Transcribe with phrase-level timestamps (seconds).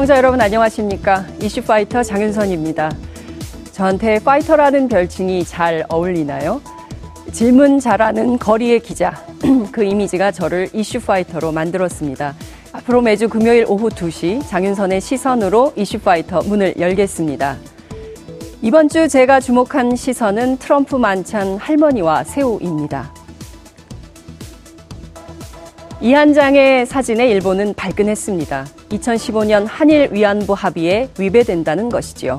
[0.00, 1.26] 시청자 여러분 안녕하십니까?
[1.42, 2.90] 이슈 파이터 장윤선입니다.
[3.72, 6.62] 저한테 파이터라는 별칭이 잘 어울리나요?
[7.32, 9.22] 질문 잘하는 거리의 기자.
[9.70, 12.34] 그 이미지가 저를 이슈 파이터로 만들었습니다.
[12.72, 17.58] 앞으로 매주 금요일 오후 2시 장윤선의 시선으로 이슈 파이터 문을 열겠습니다.
[18.62, 23.12] 이번 주 제가 주목한 시선은 트럼프 만찬 할머니와 새우입니다.
[26.00, 28.79] 이 한 장의 사진에 일본은 발끈했습니다.
[28.90, 32.38] 2015년 한일 위안부 합의에 위배된다는 것이지요.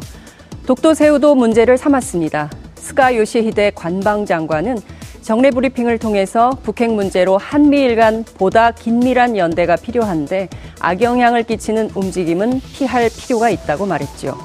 [0.65, 2.49] 독도 새우도 문제를 삼았습니다.
[2.75, 4.77] 스가 요시히데 관방장관은
[5.21, 13.09] 정례 브리핑을 통해서 북핵 문제로 한미일 간 보다 긴밀한 연대가 필요한데 악영향을 끼치는 움직임은 피할
[13.09, 14.37] 필요가 있다고 말했죠.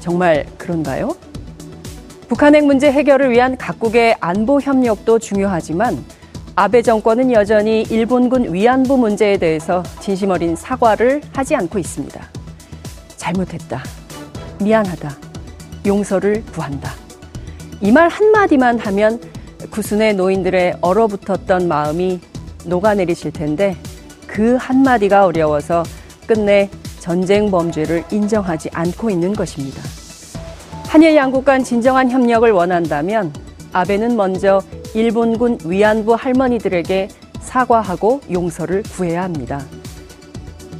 [0.00, 1.16] 정말 그런가요?
[2.28, 6.04] 북한 핵 문제 해결을 위한 각국의 안보 협력도 중요하지만
[6.56, 12.24] 아베 정권은 여전히 일본군 위안부 문제에 대해서 진심 어린 사과를 하지 않고 있습니다.
[13.16, 13.82] 잘못했다.
[14.62, 15.10] 미안하다.
[15.86, 16.92] 용서를 구한다.
[17.80, 19.20] 이 말 한마디만 하면
[19.70, 22.20] 구순의 노인들의 얼어붙었던 마음이
[22.66, 23.76] 녹아내리실 텐데
[24.26, 25.82] 그 한마디가 어려워서
[26.26, 29.82] 끝내 전쟁 범죄를 인정하지 않고 있는 것입니다.
[30.86, 33.32] 한일 양국 간 진정한 협력을 원한다면
[33.72, 34.60] 아베는 먼저
[34.94, 37.08] 일본군 위안부 할머니들에게
[37.40, 39.60] 사과하고 용서를 구해야 합니다.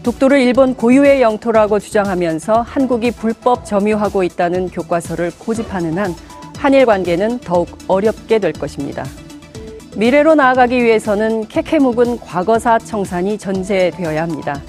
[0.03, 6.15] 독도를 일본 고유의 영토라고 주장하면서 한국이 불법 점유하고 있다는 교과서를 고집하는 한
[6.59, 9.05] 한일 관계는 더욱 어렵게 될 것입니다.
[9.97, 14.61] 미래로 나아가기 위해서는 캐캐묵은 과거사 청산이 전제되어야 합니다.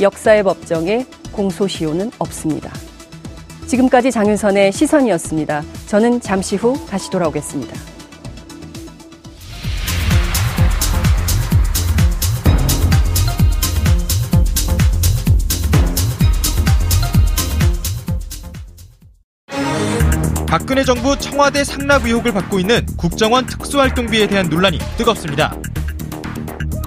[0.00, 2.70] 역사의 법정에 공소시효는 없습니다.
[3.66, 5.62] 지금까지 장윤선의 시선이었습니다.
[5.86, 7.93] 저는 잠시 후 다시 돌아오겠습니다.
[20.54, 25.56] 박근혜 정부 청와대 상납 의혹을 받고 있는 국정원 특수활동비에 대한 논란이 뜨겁습니다.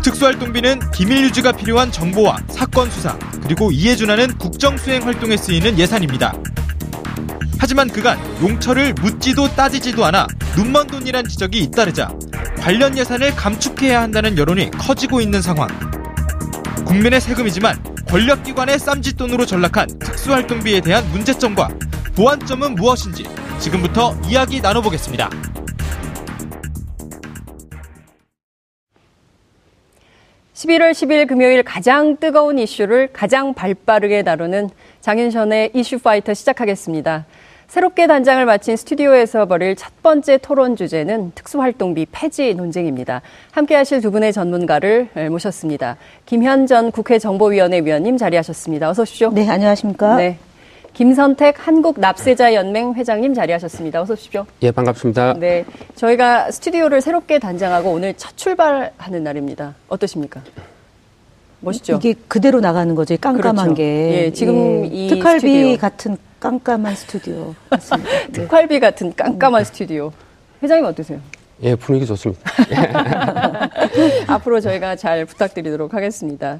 [0.02, 6.34] 특수활동비는 기밀 유지가 필요한 정보와 사건 수사, 그리고 이에 준하는 국정 수행 활동에 쓰이는 예산입니다.
[7.60, 12.10] 하지만 그간 용처를 묻지도 따지지도 않아 눈먼 돈이란 지적이 잇따르자
[12.62, 15.68] 관련 예산을 감축해야 한다는 여론이 커지고 있는 상황.
[16.86, 21.68] 국민의 세금이지만 권력기관의 쌈짓돈으로 전락한 특수활동비에 대한 문제점과
[22.16, 23.26] 보완점은 무엇인지
[23.60, 25.30] 지금부터 이야기 나눠보겠습니다.
[30.54, 34.70] (11월 10일) 금요일 가장 뜨거운 이슈를 가장 발빠르게 다루는
[35.02, 37.26] 장윤선의 이슈 파이터 시작하겠습니다.
[37.68, 43.22] 새롭게 단장을 마친 스튜디오에서 벌일 첫 번째 토론 주제는 특수활동비 폐지 논쟁입니다.
[43.52, 45.98] 함께 하실 두 분의 전문가를 모셨습니다.
[46.26, 48.90] 김현 전 국회 정보위원회 위원님 자리하셨습니다.
[48.90, 49.32] 어서 오십시오.
[49.32, 50.16] 네, 안녕하십니까?
[50.16, 50.38] 네.
[50.98, 54.02] 김선택 한국납세자연맹 회장님 자리하셨습니다.
[54.02, 54.48] 어서 오십시오.
[54.64, 55.36] 예, 반갑습니다.
[55.38, 55.64] 네.
[55.96, 59.76] 저희가 스튜디오를 새롭게 단장하고 오늘 첫 출발하는 날입니다.
[59.90, 60.42] 어떠십니까?
[61.60, 61.98] 멋있죠?
[61.98, 63.16] 이게 그대로 나가는 거죠.
[63.16, 63.74] 깜깜한 그렇죠.
[63.76, 64.24] 게.
[64.26, 64.88] 예, 지금 예.
[64.92, 65.78] 이 특활비 스튜디오.
[65.78, 67.54] 같은 깜깜한 스튜디오.
[67.70, 68.10] 맞습니다.
[68.26, 68.32] 네.
[68.32, 70.12] 특활비 같은 깜깜한 스튜디오.
[70.64, 71.20] 회장님 어떠세요?
[71.62, 72.42] 예, 분위기 좋습니다.
[74.26, 76.60] 앞으로 저희가 잘 부탁드리도록 하겠습니다.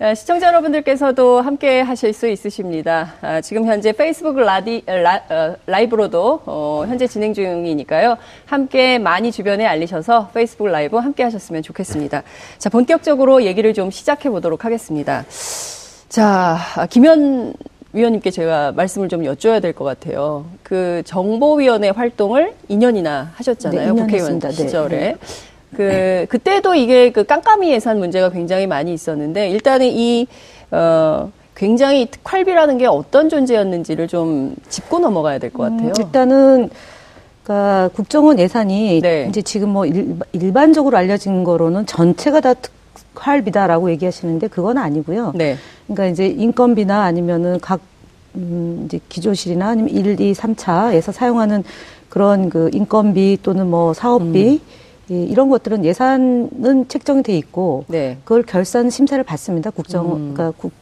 [0.00, 3.12] 아, 시청자 여러분들께서도 함께 하실 수 있으십니다.
[3.20, 8.16] 아, 지금 현재 페이스북 라디, 라, 어, 라이브로도 어, 현재 진행 중이니까요.
[8.44, 12.22] 함께 많이 주변에 알리셔서 페이스북 라이브 함께 하셨으면 좋겠습니다.
[12.58, 15.24] 자, 본격적으로 얘기를 좀 시작해 보도록 하겠습니다.
[16.08, 17.54] 자, 아, 김현
[17.92, 20.44] 위원님께 제가 말씀을 좀 여쭤야 될 것 같아요.
[20.64, 23.80] 그 정보위원회 활동을 2년이나 하셨잖아요.
[23.80, 24.48] 네, 2년 국회의원 했습니다.
[24.48, 24.54] 네.
[24.54, 24.96] 시절에.
[24.98, 25.16] 네.
[25.74, 30.26] 그 그때도 이게 그 깜깜이 예산 문제가 굉장히 많이 있었는데 일단은 이
[30.70, 31.30] 어.
[31.56, 35.88] 굉장히 특활비라는 게 어떤 존재였는지를 좀 짚고 넘어가야 될 것 같아요.
[35.90, 36.68] 음, 일단은
[37.44, 39.26] 그러니까 국정원 예산이 네.
[39.28, 42.54] 이제 지금 뭐 일, 일반적으로 알려진 거로는 전체가 다
[43.14, 45.32] 특활비다라고 얘기하시는데 그건 아니고요.
[45.36, 45.56] 네.
[45.86, 47.80] 그러니까 이제 인건비나 아니면은 각
[48.34, 51.62] 음, 이제 기조실이나 아니면 1, 2, 3차에서 사용하는
[52.08, 54.60] 그런 그 인건비 또는 뭐 사업비 음.
[55.10, 58.18] 예, 이런 것들은 예산은 책정이 돼 있고 네.
[58.24, 59.70] 그걸 결산 심사를 받습니다.
[59.70, 60.34] 국정 음.
[60.34, 60.72] 그러니까 국,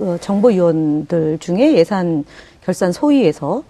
[0.00, 2.24] 어, 정보위원들 중에 예산
[2.64, 3.62] 결산 소위에서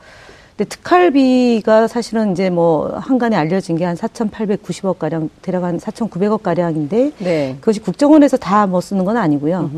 [0.56, 7.10] 근데 특활비가 사실은 이제 뭐 한간에 알려진 게 한 4,890억 가량 대략 한 4,900억 가량인데
[7.18, 7.56] 네.
[7.60, 9.70] 그것이 국정원에서 다 뭐 쓰는 건 아니고요.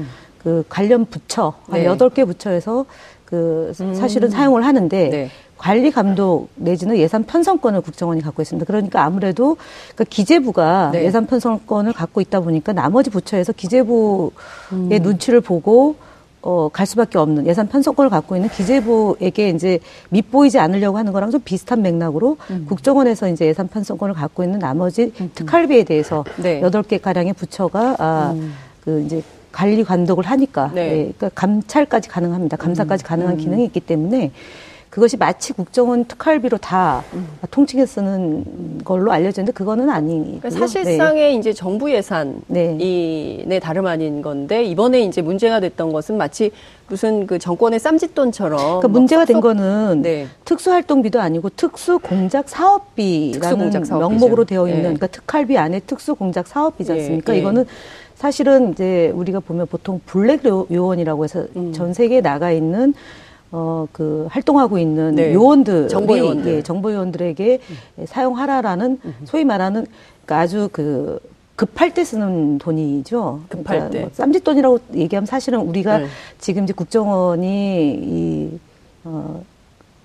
[0.42, 1.86] 그 관련 부처 한 네.
[1.86, 2.84] 여덟 개 부처에서
[3.26, 3.94] 그 음.
[3.94, 5.30] 사실은 사용을 하는데 네.
[5.58, 8.64] 관리 감독 내지는 예산 편성권을 국정원이 갖고 있습니다.
[8.66, 9.56] 그러니까 아무래도
[9.94, 11.04] 그러니까 기재부가 네.
[11.04, 14.30] 예산 편성권을 갖고 있다 보니까 나머지 부처에서 기재부의
[14.72, 14.88] 음.
[15.02, 15.96] 눈치를 보고
[16.42, 19.80] 어, 갈 수밖에 없는 예산 편성권을 갖고 있는 기재부에게 이제
[20.10, 22.66] 밑보이지 않으려고 하는 거랑 좀 비슷한 맥락으로 음.
[22.68, 25.30] 국정원에서 이제 예산 편성권을 갖고 있는 나머지 음.
[25.34, 26.60] 특활비에 대해서 네.
[26.60, 28.54] 여덟 개 가량의 부처가 아, 음.
[28.84, 29.24] 그 이제
[29.56, 30.82] 관리 감독을 하니까 네.
[30.82, 32.58] 예, 그러니까 감찰까지 가능합니다.
[32.58, 33.08] 감사까지 음.
[33.08, 34.30] 가능한 기능이 있기 때문에
[34.90, 37.26] 그것이 마치 국정원 특활비로 다 음.
[37.50, 40.40] 통칭해 쓰는 걸로 알려졌는데 그거는 아니고요.
[40.40, 41.34] 그러니까 사실상의 네.
[41.34, 43.44] 이제 정부 예산이 네.
[43.46, 46.50] 네 다름 아닌 건데 이번에 이제 문제가 됐던 것은 마치
[46.88, 50.26] 무슨 그 정권의 쌈짓돈처럼 그러니까 문제가 된 거는 네.
[50.44, 54.82] 특수활동비도 아니고 특수공작 사업비라는 특수공작 명목으로 되어 있는 네.
[54.82, 56.98] 그러니까 특활비 안에 특수공작 사업비지 네.
[56.98, 57.32] 않습니까?
[57.32, 57.38] 네.
[57.38, 57.64] 이거는
[58.16, 61.72] 사실은 이제 우리가 보면 보통 블랙 요원이라고 해서 음.
[61.72, 62.94] 전 세계에 나가 있는
[63.52, 65.32] 어, 그, 활동하고 있는 네.
[65.32, 66.54] 요원들이, 정보 요원들.
[66.56, 68.06] 예, 정보 요원들에게 음.
[68.06, 69.14] 사용하라라는 음.
[69.24, 69.86] 소위 말하는
[70.24, 71.20] 그러니까 아주 그,
[71.54, 73.42] 급할 때 쓰는 돈이죠.
[73.48, 74.00] 급할 그러니까 때.
[74.00, 76.06] 뭐 쌈짓돈이라고 얘기하면 사실은 우리가 네.
[76.38, 78.58] 지금 이제 국정원이 이,
[79.04, 79.42] 어,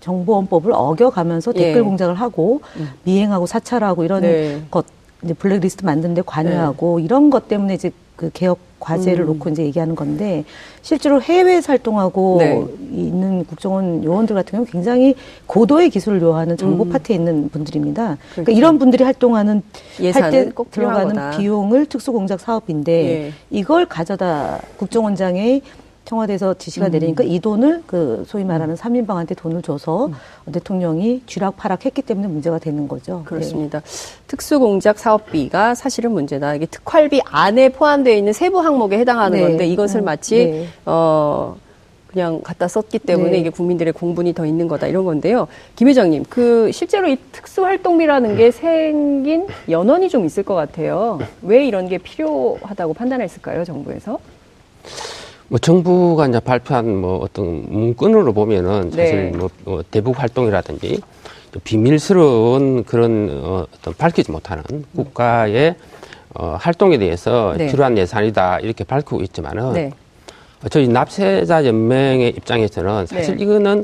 [0.01, 1.61] 정보원법을 어겨가면서 예.
[1.61, 2.89] 댓글 공작을 하고 음.
[3.03, 4.61] 미행하고 사찰하고 이런 네.
[4.69, 4.85] 것
[5.23, 7.05] 이제 블랙리스트 만드는데 관여하고 네.
[7.05, 9.27] 이런 것 때문에 이제 그 개혁 과제를 음.
[9.27, 10.43] 놓고 이제 얘기하는 건데
[10.81, 12.65] 실제로 해외 활동하고 네.
[12.91, 15.15] 있는 국정원 요원들 같은 경우 는 굉장히
[15.45, 16.89] 고도의 기술을 요하는 정보 음.
[16.89, 18.01] 파트에 있는 분들입니다.
[18.03, 18.43] 그러니까 그렇죠.
[18.43, 19.61] 그러니까 이런 분들이 활동하는
[20.13, 21.37] 할 때 들어가는.
[21.37, 23.31] 비용을 특수공작 사업인데 네.
[23.49, 25.61] 이걸 가져다 국정원장의
[26.05, 26.91] 청와대에서 지시가 음.
[26.91, 30.13] 내리니까 이 돈을 그 소위 말하는 삼인방한테 돈을 줘서 음.
[30.51, 33.23] 대통령이 쥐락파락했기 때문에 문제가 되는 거죠.
[33.25, 33.79] 그렇습니다.
[33.79, 33.85] 네.
[34.27, 36.55] 특수공작 사업비가 사실은 문제다.
[36.55, 39.43] 이게 특활비 안에 포함되어 있는 세부 항목에 해당하는 네.
[39.47, 40.05] 건데 이것을 음.
[40.05, 40.67] 마치 네.
[40.85, 41.55] 어.
[42.07, 43.37] 그냥 갖다 썼기 때문에 네.
[43.37, 45.47] 이게 국민들의 공분이 더 있는 거다 이런 건데요.
[45.77, 51.19] 김 회장님, 그 실제로 이 특수활동비라는 게 생긴 연원이 좀 있을 것 같아요.
[51.41, 54.19] 왜 이런 게 필요하다고 판단했을까요, 정부에서?
[55.51, 59.37] 뭐 정부가 이제 발표한 뭐 어떤 문건으로 보면은 사실 네.
[59.37, 61.01] 뭐, 뭐 대북 활동이라든지
[61.65, 64.63] 비밀스러운 그런 어, 어떤 밝히지 못하는
[64.95, 65.75] 국가의
[66.35, 67.67] 어, 활동에 대해서 네.
[67.69, 69.91] 필요한 예산이다 이렇게 밝히고 있지만은 네.
[70.69, 73.43] 저희 납세자 연맹의 입장에서는 사실 네.
[73.43, 73.83] 이거는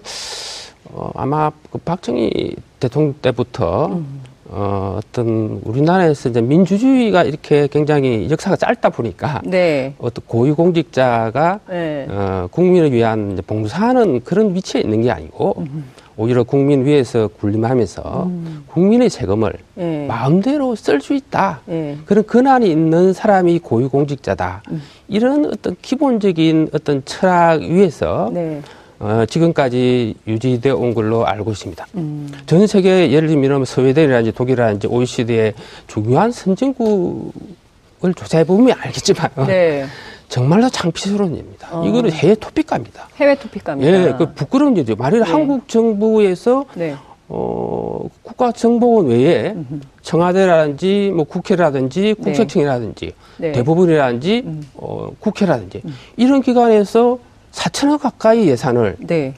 [0.85, 4.21] 어, 아마 그 박정희 대통령 때부터 음.
[4.49, 9.94] 어, 어떤 우리나라에서 이제 민주주의가 이렇게 굉장히 역사가 짧다 보니까 네.
[9.97, 12.07] 어떤 고위공직자가 네.
[12.09, 15.85] 어, 국민을 위한 봉사하는 그런 위치에 있는 게 아니고 음.
[16.15, 18.63] 오히려 국민 위에서 군림하면서 음.
[18.67, 20.07] 국민의 세금을 네.
[20.07, 21.61] 마음대로 쓸 수 있다.
[21.65, 21.97] 네.
[22.05, 24.63] 그런 근한이 있는 사람이 고위공직자다.
[24.71, 24.81] 음.
[25.07, 28.61] 이런 어떤 기본적인 어떤 철학 위에서 네.
[28.99, 31.85] 어, 지금까지 유지되어 온 걸로 알고 있습니다.
[31.95, 32.31] 음.
[32.45, 35.53] 전 세계 예를 들면 스웨덴이라든지 독일이라든지 OECD의
[35.88, 39.85] 중요한 선진국을 조사해 보면 알겠지만 네.
[40.29, 41.69] 정말로 창피스러운 일입니다.
[41.71, 41.85] 어.
[41.88, 43.07] 이거는 해외 토픽감입니다.
[43.17, 43.88] 해외 토픽감이다.
[43.88, 44.95] 예, 그 부끄러운 일이죠.
[44.95, 45.25] 만일 네.
[45.29, 46.95] 한국 정부에서 네.
[47.29, 49.55] 어, 국가정보원 외에
[50.01, 52.13] 청와대라든지 뭐 국회라든지 네.
[52.13, 53.51] 국세청이라든지 네.
[53.51, 54.67] 대법원이라든지 음.
[54.75, 55.95] 어, 국회라든지 음.
[56.17, 57.19] 이런 기관에서
[57.51, 59.34] 4천억 가까이 예산을 네.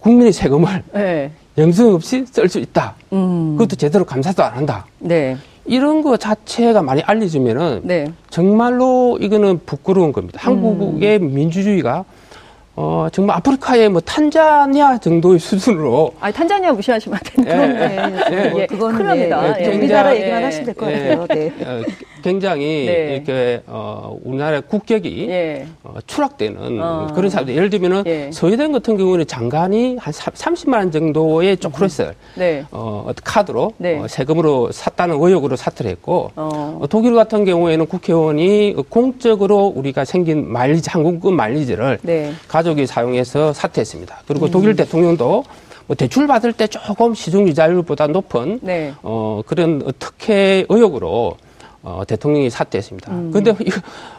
[0.00, 1.30] 국민의 세금을 네.
[1.58, 2.94] 영성 없이 쓸 수 있다.
[3.12, 3.56] 음.
[3.58, 4.86] 그것도 제대로 감사도 안 한다.
[4.98, 5.36] 네.
[5.66, 8.10] 이런 거 자체가 많이 알려지면은 네.
[8.30, 10.40] 정말로 이거는 부끄러운 겁니다.
[10.44, 10.64] 음.
[10.64, 12.04] 한국의 민주주의가
[12.76, 16.14] 어, 정말 아프리카의 뭐 탄자니아 정도의 수준으로.
[16.18, 18.30] 아, 탄자니아 무시하시면 안 되는데.
[18.30, 19.60] 예, 예, 예, 예, 그거는 큰일 납니다.
[19.60, 19.76] 예, 예.
[19.76, 21.26] 우리나라 얘기만 하시면 될 것 같아요.
[21.26, 21.52] 네.
[22.20, 23.14] 어, 굉장히 네.
[23.14, 25.66] 이렇게 어, 우리나라의 국격이 예.
[25.82, 27.08] 어, 추락되는 어.
[27.14, 27.56] 그런 사람들.
[27.56, 28.30] 예를 들면은 예.
[28.32, 32.64] 스웨덴 같은 경우는 장관이 한 30만 원 정도의 초콜릿을 네.
[32.70, 33.98] 어, 카드로 네.
[33.98, 36.78] 어, 세금으로 샀다는 의혹으로 사퇴를 했고 어.
[36.80, 36.86] 어.
[36.88, 42.32] 독일 같은 경우에는 국회의원이 공적으로 우리가 생긴 마일리지 항공권 마일리지를 네.
[42.48, 44.22] 가족이 사용해서 사퇴했습니다.
[44.26, 44.50] 그리고 음.
[44.50, 45.44] 독일 대통령도
[45.86, 48.92] 뭐 대출 받을 때 조금 시중 이자율보다 높은 네.
[49.02, 51.36] 어, 그런 특혜 의혹으로
[51.82, 53.12] 어, 대통령이 사퇴했습니다.
[53.12, 53.30] 음.
[53.30, 53.54] 근데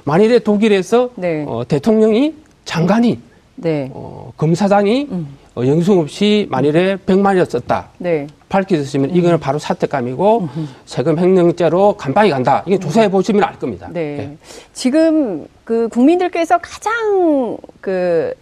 [0.04, 1.46] 만일에 독일에서 네.
[1.48, 2.34] 어, 대통령이
[2.66, 3.20] 장관이
[3.56, 3.90] 네.
[3.94, 5.38] 어, 검사장이 음.
[5.56, 7.90] 어, 영수 없이 만일에 100만이었 썼다.
[7.98, 8.28] 네.
[8.50, 9.16] 밝혀졌으면 음.
[9.16, 10.66] 이거는 바로 사퇴감이고 음흠.
[10.86, 12.64] 세금 횡령죄로 감방이 간다.
[12.66, 13.90] 이게 조사해 보시면 알 겁니다.
[13.92, 14.16] 네.
[14.16, 14.38] 네.
[14.74, 18.34] 지금 그 국민들께서 가장 그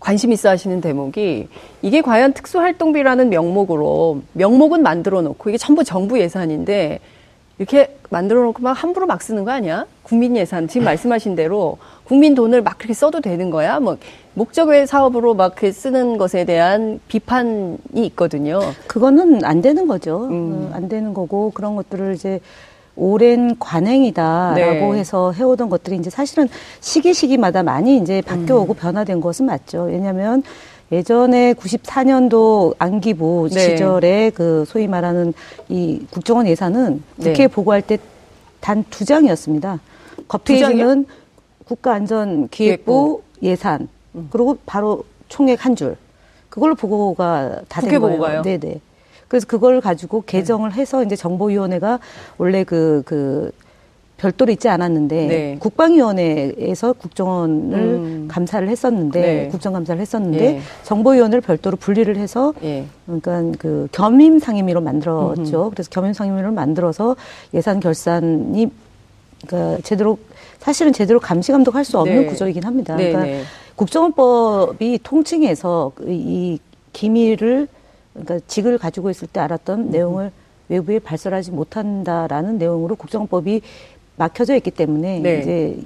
[0.00, 1.48] 관심 있어 하시는 대목이
[1.80, 7.00] 이게 과연 특수활동비라는 명목으로 명목은 만들어 놓고 이게 전부 정부 예산인데
[7.58, 9.86] 이렇게 만들어 놓고 막 함부로 막 쓰는 거 아니야?
[10.02, 13.80] 국민 예산, 지금 말씀하신 대로 국민 돈을 막 그렇게 써도 되는 거야?
[13.80, 13.96] 뭐,
[14.34, 18.60] 목적 외 사업으로 막 그렇게 쓰는 것에 대한 비판이 있거든요.
[18.88, 20.24] 그거는 안 되는 거죠.
[20.24, 20.70] 음.
[20.72, 22.40] 어, 안 되는 거고, 그런 것들을 이제
[22.96, 24.98] 오랜 관행이다라고 네.
[24.98, 26.48] 해서 해오던 것들이 이제 사실은
[26.80, 29.84] 시기 시기마다 많이 이제 바뀌어오고 변화된 것은 맞죠.
[29.84, 30.42] 왜냐하면
[30.92, 33.60] 예전에 94년도 안기부 네.
[33.60, 35.32] 시절에 그 소위 말하는
[35.68, 37.30] 이 국정원 예산은 네.
[37.30, 37.98] 국회에 보고할 때
[38.64, 39.78] 단 두 장이었습니다.
[40.26, 41.04] 겉페이지는
[41.66, 43.88] 국가안전기획부 예산
[44.30, 45.96] 그리고 바로 총액 한 줄.
[46.48, 48.16] 그걸로 보고가 다된 국회 거예요.
[48.16, 48.42] 보고가요?
[48.42, 48.80] 네네.
[49.28, 51.98] 그래서 그걸 가지고 개정을 해서 이제 정보위원회가
[52.38, 53.50] 원래 그, 그,
[54.16, 55.56] 별도로 있지 않았는데 네.
[55.58, 58.28] 국방위원회에서 국정원을 음.
[58.30, 59.48] 감사를 했었는데 네.
[59.48, 60.60] 국정감사를 했었는데 예.
[60.84, 62.84] 정보위원회를 별도로 분리를 해서 예.
[63.06, 65.70] 그러니까 그 겸임 상임위로 만들었죠.
[65.70, 67.16] 그래서 겸임 상임위를 만들어서
[67.54, 68.70] 예산 결산이
[69.46, 70.18] 그러니까 제대로
[70.58, 72.26] 사실은 제대로 감시 감독할 수 없는 네.
[72.26, 72.96] 구조이긴 합니다.
[72.96, 73.42] 네, 그러니까 네.
[73.76, 76.58] 국정원법이 통칭해서 그이
[76.92, 77.68] 기밀을
[78.12, 80.30] 그러니까 직을 가지고 있을 때 알았던 내용을
[80.68, 83.60] 외부에 발설하지 못한다라는 내용으로 국정원법이
[84.16, 85.40] 막혀져 있기 때문에 네.
[85.40, 85.76] 이제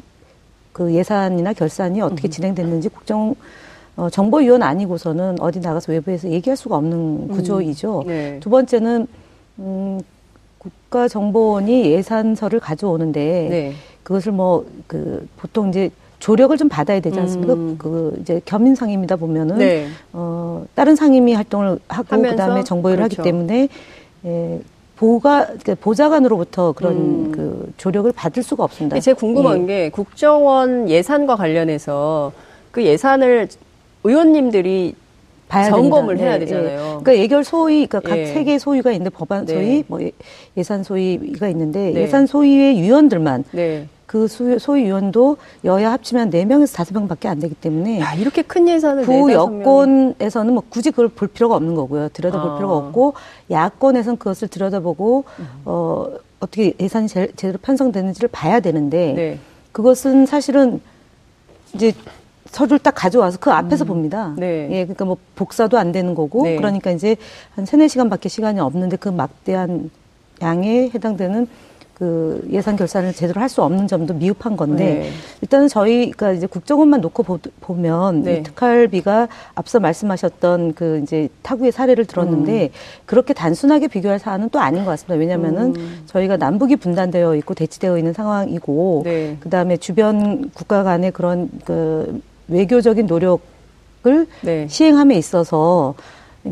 [0.72, 3.34] 그 예산이나 결산이 어떻게 진행됐는지 국정
[3.96, 8.04] 어, 정보위원 아니고서는 어디 나가서 외부에서 얘기할 수가 없는 구조이죠.
[8.06, 8.38] 네.
[8.40, 9.06] 두 번째는
[9.58, 10.00] 음,
[10.58, 13.72] 국가정보원이 예산서를 가져오는데 네.
[14.04, 17.52] 그것을 뭐 그 보통 이제 조력을 좀 받아야 되지 않습니까?
[17.54, 17.76] 음.
[17.78, 19.86] 그 이제 겸임 상임이다 보면은 네.
[20.12, 22.22] 어 다른 상임위 활동을 하고?
[22.22, 23.22] 그다음에 정보위를 그렇죠.
[23.22, 23.68] 하기 때문에
[24.24, 24.60] 예,
[24.98, 27.32] 보가 그러니까 보좌관으로부터 그런 음.
[27.32, 28.98] 그 조력을 받을 수가 없습니다.
[28.98, 29.66] 제가 궁금한 예.
[29.66, 32.32] 게 국정원 예산과 관련해서
[32.72, 33.48] 그 예산을
[34.02, 34.94] 의원님들이
[35.50, 36.24] 점검을 된다.
[36.24, 36.72] 해야 예, 되잖아요.
[36.72, 36.84] 예.
[37.02, 38.24] 그러니까 예결 소위, 그러니까 예.
[38.24, 39.54] 각세 개의 소위가 있는데 법안 네.
[39.54, 40.10] 소위, 뭐 예-
[40.56, 42.02] 예산 소위가 있는데 네.
[42.02, 43.86] 예산 소위의 위원들만 네.
[44.08, 49.04] 그 소위, 위원도 여야 합치면 네명에서 다섯 명밖에 안 되기 때문에 야, 이렇게 큰 예산을
[49.04, 52.08] 구 여권에서는 뭐 굳이 그걸 볼 필요가 없는 거고요.
[52.08, 52.56] 들여다볼 아.
[52.56, 53.12] 필요가 없고
[53.50, 55.48] 야권에서는 그것을 들여다보고 음.
[55.66, 56.06] 어
[56.40, 59.38] 어떻게 예산이 제, 제대로 편성되는지를 봐야 되는데 네.
[59.72, 60.80] 그것은 사실은
[61.74, 61.92] 이제
[62.46, 64.32] 서류를 딱 가져와서 그 앞에서 봅니다.
[64.38, 64.68] 네.
[64.70, 66.56] 예, 그러니까 뭐 복사도 안 되는 거고 네.
[66.56, 67.16] 그러니까 이제
[67.54, 69.90] 한 세네 시간밖에 시간이 없는데 그 막대한
[70.40, 71.46] 양에 해당되는
[71.98, 75.10] 그 예산 결산을 제대로 할 수 없는 점도 미흡한 건데 네.
[75.40, 78.36] 일단은 저희가 이제 국정원만 놓고 보, 면 네.
[78.36, 82.68] 이 특활비가 앞서 말씀하셨던 그 이제 타구의 사례를 들었는데 음.
[83.06, 85.14] 그렇게 단순하게 비교할 사안은 또 아닌 것 같습니다.
[85.18, 86.02] 왜냐하면은 음.
[86.04, 89.38] 저희가 남북이 분단되어 있고 대치되어 있는 상황이고 네.
[89.40, 94.66] 그다음에 주변 국가 간의 그런 그 외교적인 노력을 네.
[94.68, 95.94] 시행함에 있어서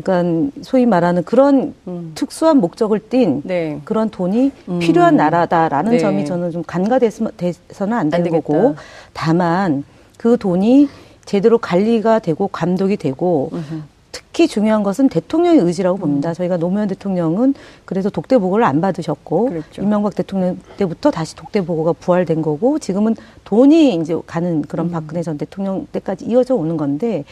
[0.01, 2.11] 그러니까 소위 말하는 그런 음.
[2.15, 3.81] 특수한 목적을 띈 네.
[3.83, 4.79] 그런 돈이 음.
[4.79, 5.97] 필요한 나라다라는 네.
[5.99, 8.27] 점이 저는 좀 간과돼서는 안 되는.
[8.31, 8.75] 거고
[9.13, 9.83] 다만
[10.17, 10.89] 그 돈이
[11.25, 13.81] 제대로 관리가 되고 감독이 되고 음흠.
[14.11, 16.33] 특히 중요한 것은 대통령의 의지라고 봅니다.
[16.33, 17.53] 저희가 노무현 대통령은
[17.85, 19.81] 그래서 독대 보고를 안 받으셨고 그랬죠.
[19.81, 25.37] 이명박 대통령 때부터 다시 독대 보고가 부활된 거고 지금은 돈이 이제 가는 그런 박근혜 전
[25.37, 27.23] 대통령 때까지 이어져 오는 건데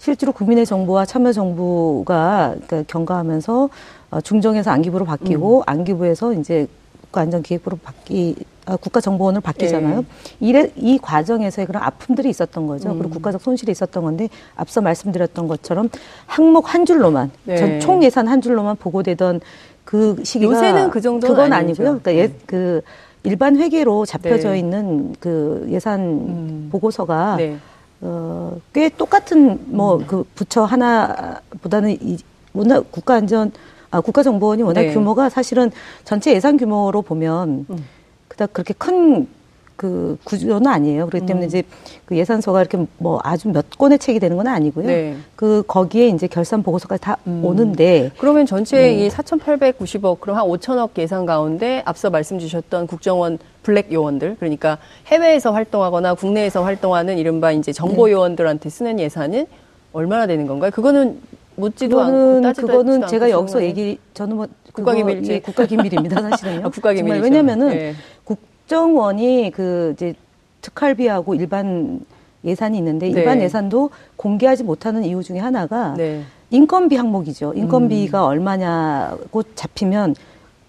[0.00, 3.68] 실제로 국민의 정부와 참여 정부가 그러니까 경과하면서
[4.10, 6.66] 어, 중정에서 안기부로 바뀌고 안기부에서 이제
[7.02, 10.04] 국가안전기획부로 바뀌 아, 국가정보원을 바뀌잖아요.
[10.38, 12.94] 이래, 이 과정에서의 그런 아픔들이 있었던 거죠.
[12.94, 15.90] 그리고 국가적 손실이 있었던 건데 앞서 말씀드렸던 것처럼
[16.26, 17.56] 항목 한 줄로만 네.
[17.56, 19.40] 전총 예산 한 줄로만 보고되던
[19.84, 21.82] 그 시기가 요새는 그 정도는 그건 아니죠.
[21.82, 22.00] 아니고요.
[22.00, 22.80] 그러니까 예, 그
[23.24, 24.60] 일반 회계로 잡혀져 네.
[24.60, 26.68] 있는 그 예산 음.
[26.70, 27.58] 보고서가 네.
[28.02, 30.06] 어, 꽤 똑같은 뭐 음.
[30.06, 32.18] 그 부처 하나보다는 이
[32.52, 33.52] 워낙 국가안전
[33.90, 34.92] 아 국가정보원이 워낙 네.
[34.92, 35.70] 규모가 사실은
[36.04, 37.84] 전체 예산 규모로 보면 음.
[38.28, 39.40] 그닥 그렇게 큰
[39.80, 41.06] 그 구조는 아니에요.
[41.06, 41.26] 그렇기 음.
[41.26, 41.62] 때문에 이제
[42.04, 44.86] 그 예산서가 이렇게 뭐 아주 몇 권의 책이 되는 건 아니고요.
[44.86, 45.16] 네.
[45.34, 47.42] 그 거기에 이제 결산 보고서까지 다 음.
[47.42, 49.06] 오는데 그러면 전체 네.
[49.06, 55.52] 이 4,890억, 그럼 한 5천억 예산 가운데 앞서 말씀 주셨던 국정원 블랙 요원들, 그러니까 해외에서
[55.52, 58.12] 활동하거나 국내에서 활동하는 이른바 이제 정보 네.
[58.12, 59.46] 요원들한테 쓰는 예산은
[59.92, 60.70] 얼마나 되는 건가요?
[60.70, 61.20] 그거는
[61.56, 65.22] 묻지도 않고 그거는 따지도 그거는 않고 제가 여기서 얘기 저는 뭐 국가기밀이지.
[65.22, 66.66] 그거, 예, 국가기밀입니다 사실은요.
[66.66, 67.14] 아, 국가기밀이죠.
[67.14, 67.94] 정말 왜냐면은 네.
[68.24, 70.14] 국정원이 그 이제
[70.62, 72.00] 특활비하고 일반
[72.44, 73.44] 예산이 있는데 일반 네.
[73.44, 76.22] 예산도 공개하지 못하는 이유 중에 하나가 네.
[76.50, 77.52] 인건비 항목이죠.
[77.54, 78.26] 인건비가 음.
[78.26, 80.14] 얼마냐고 잡히면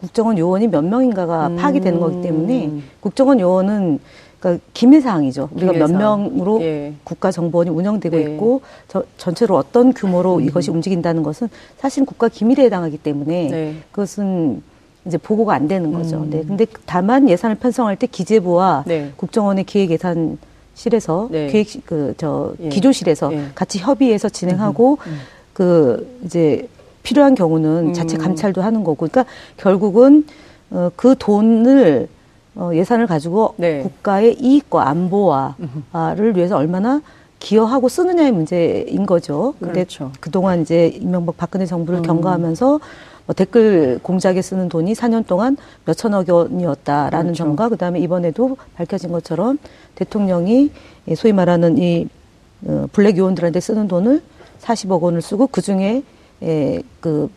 [0.01, 1.55] 국정원 요원이 몇 명인가가 음.
[1.55, 4.00] 파악이 되는 거기 때문에 국정원 요원은
[4.39, 5.50] 그러니까 기밀 사항이죠.
[5.53, 6.24] 우리가 몇 기밀사항.
[6.24, 6.93] 명으로 예.
[7.03, 8.24] 국가 정보원이 운영되고 네.
[8.24, 10.41] 있고 저, 전체로 어떤 규모로 음.
[10.41, 13.75] 이것이 움직인다는 것은 사실 국가 기밀에 해당하기 때문에 네.
[13.91, 14.63] 그것은
[15.05, 16.17] 이제 보고가 안 되는 거죠.
[16.17, 16.29] 음.
[16.31, 16.43] 네.
[16.43, 19.12] 근데 다만 예산을 편성할 때 기재부와 네.
[19.15, 20.39] 국정원의 기획 예산
[20.74, 21.48] 실에서 네.
[21.48, 22.70] 기획 그저 예.
[22.70, 23.46] 기조실에서 예.
[23.53, 25.17] 같이 협의해서 진행하고 음.
[25.53, 26.67] 그 이제
[27.03, 27.93] 필요한 경우는 음.
[27.93, 29.08] 자체 감찰도 하는 거고.
[29.08, 29.25] 그러니까
[29.58, 30.25] 결국은
[30.70, 32.08] 어, 그 돈을
[32.55, 33.81] 어, 예산을 가지고 네.
[33.81, 37.01] 국가의 이익과 안보와를 위해서 얼마나
[37.39, 39.55] 기여하고 쓰느냐의 문제인 거죠.
[39.60, 40.12] 근데 그렇죠.
[40.20, 42.03] 그동안 이제 이명박 박근혜 정부를 음.
[42.03, 42.79] 경과하면서
[43.25, 47.43] 뭐 댓글 공작에 쓰는 돈이 4년 동안 몇천억 원이었다라는 그렇죠.
[47.43, 49.58] 점과 그다음에 이번에도 밝혀진 것처럼
[49.96, 50.72] 대통령이
[51.08, 52.08] 예, 소위 말하는 이
[52.65, 54.22] 어, 블랙 요원들한테 쓰는 돈을
[54.62, 56.03] 40억 원을 쓰고 그 중에
[56.43, 57.29] 예, 그,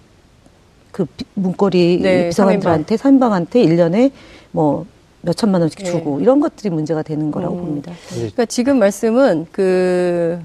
[0.92, 4.10] 그 비- 문고리 네, 비서관들한테 선방한테 일년에
[4.52, 4.86] 뭐
[5.22, 5.84] 몇천만 원씩 네.
[5.90, 7.60] 주고 이런 것들이 문제가 되는 거라고 음.
[7.60, 7.92] 봅니다.
[8.10, 10.38] 그러니까 지금 말씀은 그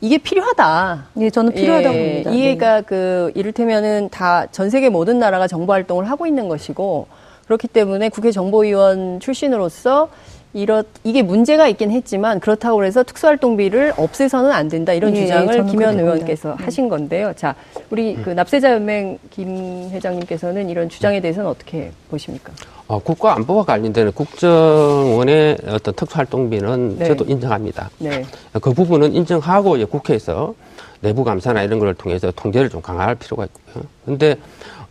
[0.00, 1.06] 이게 필요하다.
[1.20, 2.30] 예, 저는 필요하다고 예, 봅니다.
[2.30, 2.36] 네.
[2.36, 7.06] 이해가 그 이를테면은 다 전 세계 모든 나라가 정보 활동을 하고 있는 것이고
[7.46, 10.08] 그렇기 때문에 국회 정보위원 출신으로서
[10.54, 15.66] 이렇 이게 문제가 있긴 했지만 그렇다고 해서 특수활동비를 없애서는 안 된다 이런 예, 주장을 저는
[15.66, 16.54] 김현 의원께서.
[16.56, 16.64] 네.
[16.64, 17.32] 하신 건데요.
[17.34, 17.56] 자,
[17.90, 22.52] 우리 그 납세자 연맹 김 회장님께서는 이런 주장에 대해서는 어떻게 보십니까?
[22.86, 27.06] 어, 국가 안보와 관련된 국정원의 어떤 특수활동비는 네.
[27.06, 27.90] 저도 인정합니다.
[27.98, 28.24] 네,
[28.62, 30.54] 그 부분은 인정하고 이제 국회에서
[31.00, 33.84] 내부 감사나 이런 걸 통해서 통제를 좀 강화할 필요가 있고요.
[34.04, 34.36] 근데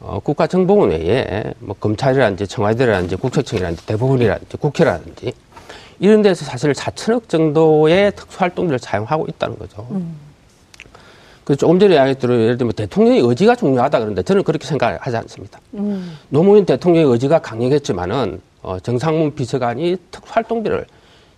[0.01, 5.31] 어, 국가정보원 외에 뭐 검찰이라든지 청와대라든지 국세청이라든지 대법원이라든지 국회라든지
[5.99, 9.87] 이런 데서 사실 4천억 정도의 특수활동비를 사용하고 있다는 거죠.
[11.43, 15.59] 그 조금 전에 이야기했대로 예를 들면 대통령의 의지가 중요하다 그러는데 저는 그렇게 생각하지 않습니다.
[16.29, 20.85] 노무현 대통령의 의지가 강력했지만은 어, 정상문 비서관이 특수활동비를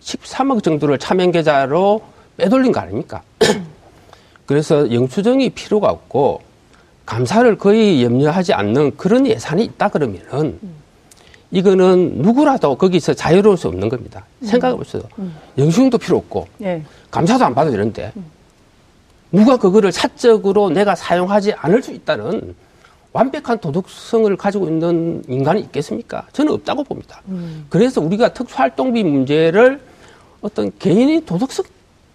[0.01, 2.01] 13억 정도를 차명 계좌로
[2.37, 3.23] 빼돌린 거 아닙니까?
[4.45, 6.41] 그래서 영수증이 필요가 없고
[7.05, 10.59] 감사를 거의 염려하지 않는 그런 예산이 있다 그러면은
[11.59, 14.25] 이거는 누구라도 거기서 자유로울 수 없는 겁니다.
[14.43, 15.03] 생각해 보세요.
[15.57, 16.47] 영수증도 필요 없고.
[16.57, 18.11] 네, 감사도 안 받아도 되는데.
[19.31, 22.53] 누가 그거를 사적으로 내가 사용하지 않을 수 있다는
[23.13, 26.27] 완벽한 도덕성을 가지고 있는 인간이 있겠습니까?
[26.33, 27.21] 저는 없다고 봅니다.
[27.69, 29.79] 그래서 우리가 특수활동비 문제를
[30.41, 31.63] 어떤 개인의 도덕성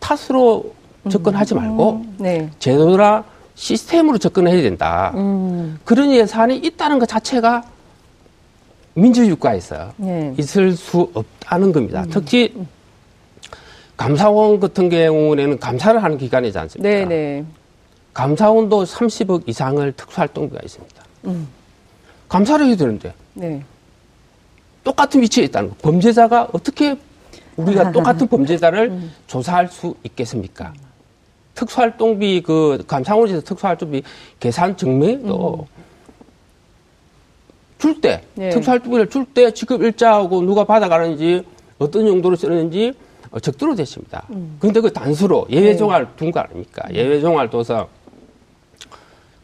[0.00, 0.74] 탓으로
[1.08, 3.24] 접근하지 말고 네, 제도나
[3.54, 5.14] 시스템으로 접근해야 된다.
[5.84, 7.62] 그런 예산이 있다는 것 자체가
[9.00, 10.34] 민주주의 국가에서 네.
[10.38, 12.04] 있을 수 없다는 겁니다.
[12.10, 12.54] 특히
[13.96, 16.88] 감사원 같은 경우에는 감사를 하는 기관이지 않습니까?
[16.88, 17.44] 네, 네.
[18.14, 21.04] 감사원도 30억 이상을 특수활동비가 있습니다.
[22.28, 23.62] 감사를 해야 되는데 네.
[24.84, 25.76] 똑같은 위치에 있다는 거.
[25.82, 26.96] 범죄자가 어떻게
[27.56, 30.72] 우리가 똑같은 범죄자를 조사할 수 있겠습니까?
[31.54, 34.02] 특수활동비 그 감사원에서 특수활동비
[34.38, 35.66] 계산 증명도
[37.80, 38.50] 줄 때, 네.
[38.50, 41.44] 특수활동비를 줄 때 지급 일자하고 누가 받아가는지
[41.78, 42.92] 어떤 용도로 쓰는지
[43.30, 44.24] 어, 적도로 됐습니다.
[44.58, 46.82] 그런데 그 단수로 예외종알 둔거 아닙니까?
[46.92, 47.88] 예외종알 둬서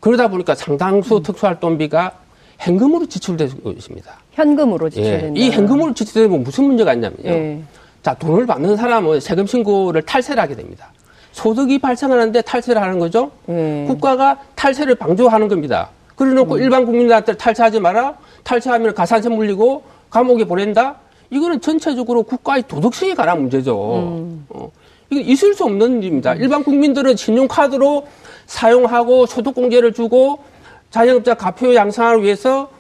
[0.01, 2.13] 그러다 보니까 상당수 특수활동비가
[2.59, 4.13] 현금으로 지출되고 있습니다.
[4.33, 5.41] 현금으로 예, 지출된다.
[5.41, 7.31] 이 현금으로 지출되면 무슨 문제가 있냐면요.
[7.31, 7.63] 예.
[8.03, 10.93] 자, 돈을 받는 사람은 세금 신고를 탈세를 하게 됩니다.
[11.33, 13.31] 소득이 발생하는데 탈세를 하는 거죠.
[13.49, 13.85] 예.
[13.87, 15.91] 국가가 탈세를 방조하는 겁니다.
[16.17, 18.15] 그래놓고 일반 국민들한테 탈세하지 마라.
[18.47, 20.97] 탈세하면 가산세 물리고 감옥에 보낸다.
[21.31, 23.75] 이거는 전체적으로 국가의 도덕성에 관한 문제죠.
[23.77, 24.71] 어,
[25.11, 26.35] 이거 있을 수 없는 일입니다.
[26.35, 28.07] 일반 국민들은 신용카드로
[28.47, 30.39] 사용하고 소득공제를 주고
[30.91, 32.71] 자영업자 가표 양성을 위해서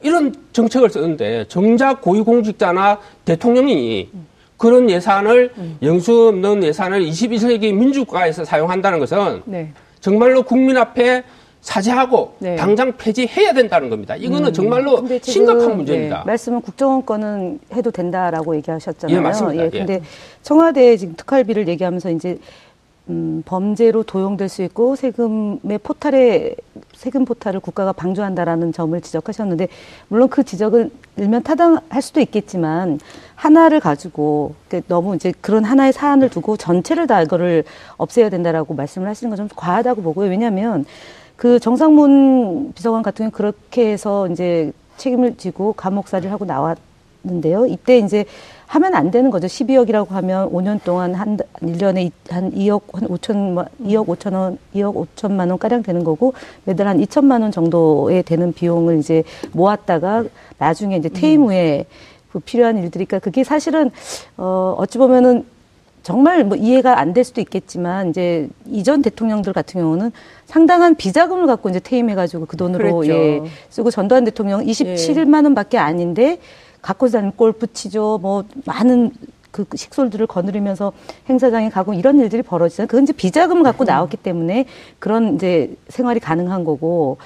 [0.00, 4.08] 이런 정책을 쓰는데 정작 고위공직자나 대통령이
[4.56, 9.72] 그런 예산을 영수 없는 예산을 21세기 민주국가에서 사용한다는 것은 네.
[10.00, 11.22] 정말로 국민 앞에
[11.62, 12.56] 사죄하고 네.
[12.56, 14.16] 당장 폐지해야 된다는 겁니다.
[14.16, 16.18] 이거는 정말로 근데 지금, 심각한 문제입니다.
[16.18, 19.16] 네, 말씀은 국정원 거는 해도 된다라고 얘기하셨잖아요.
[19.16, 19.70] 예, 맞습니다.
[19.70, 20.02] 근데 예.
[20.42, 22.38] 청와대 지금 특활비를 얘기하면서 이제
[23.08, 26.54] 음, 범죄로 도용될 수 있고 세금의 포탈에
[26.94, 29.68] 세금 포탈을 국가가 방조한다라는 점을 지적하셨는데
[30.08, 33.00] 물론 그 지적은 일면 타당할 수도 있겠지만
[33.34, 37.64] 하나를 가지고 그 너무 이제 그런 하나의 사안을 두고 전체를 다 이거를
[37.98, 40.28] 없애야 된다라고 말씀을 하시는 건 좀 과하다고 보고요.
[40.30, 40.84] 왜냐하면
[41.42, 47.66] 그 정상문 비서관 같은 경우는 그렇게 해서 이제 책임을 지고 감옥살이를 하고 나왔는데요.
[47.66, 48.26] 이때 이제
[48.68, 49.48] 하면 안 되는 거죠.
[49.48, 55.48] 12억이라고 하면 5년 동안 한 1년에 한 2억 한 5천 2억 5천 원, 2억 5천만
[55.50, 60.22] 원 가량 되는 거고 매달 한 2천만 원 정도에 되는 비용을 이제 모았다가
[60.58, 61.86] 나중에 이제 퇴임 후에
[62.30, 63.90] 그 필요한 일들이니까 그게 사실은
[64.36, 65.44] 어 어찌 보면은
[66.02, 70.12] 정말 뭐 이해가 안 될 수도 있겠지만 이제 이전 대통령들 같은 경우는
[70.46, 73.12] 상당한 비자금을 갖고 이제 퇴임해가지고 그 돈으로 그랬죠.
[73.12, 76.38] 예 쓰고 전두환 대통령 27만 원밖에 아닌데
[76.80, 79.10] 갖고 다니는 골프 치죠 뭐 많은
[79.50, 80.92] 그 식솔들을 거느리면서
[81.28, 82.86] 행사장에 가고 이런 일들이 벌어지잖아요.
[82.88, 84.64] 그건 이제 비자금을 갖고 나왔기 때문에
[84.98, 87.18] 그런 이제 생활이 가능한 거고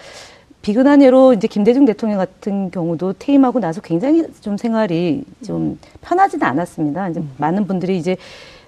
[0.62, 7.10] 비근한 예로 이제 김대중 대통령 같은 경우도 퇴임하고 나서 굉장히 좀 생활이 좀 편하지는 않았습니다.
[7.10, 7.30] 이제 음.
[7.38, 8.16] 많은 분들이 이제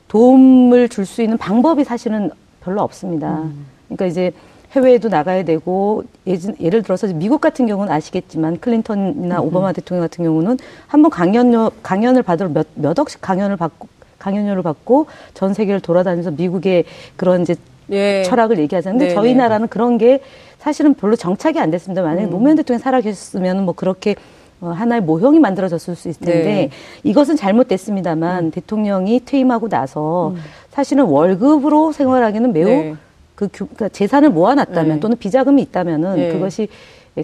[0.08, 3.38] 도움을 줄 수 있는 방법이 사실은 별로 없습니다.
[3.38, 3.66] 음.
[3.86, 4.32] 그러니까 이제
[4.72, 9.46] 해외에도 나가야 되고 예를 들어서 미국 같은 경우는 아시겠지만 클린턴이나 음.
[9.46, 15.06] 오바마 대통령 같은 경우는 한번 강연 강연을 받으러 몇, 몇 억씩 강연을 받고 강연료를 받고
[15.32, 16.84] 전 세계를 돌아다니면서 미국의
[17.16, 17.54] 그런 이제
[17.90, 18.22] 예.
[18.24, 18.98] 철학을 얘기하잖아요.
[18.98, 19.38] 근데 네, 저희 네.
[19.38, 20.20] 나라는 그런 게
[20.58, 22.02] 사실은 별로 정착이 안 됐습니다.
[22.02, 22.30] 만약에 음.
[22.30, 24.14] 노무현 대통령이 살아계셨으면 뭐 그렇게 어,
[24.60, 26.70] 하나의 모형이 만들어졌을 수 있을 텐데 네.
[27.04, 28.50] 이것은 잘못됐습니다만 음.
[28.50, 30.36] 대통령이 퇴임하고 나서 음.
[30.70, 32.94] 사실은 월급으로 생활하기는 매우 네.
[33.34, 35.00] 그 그러니까 재산을 모아놨다면 네.
[35.00, 36.32] 또는 비자금이 있다면은 네.
[36.32, 36.68] 그것이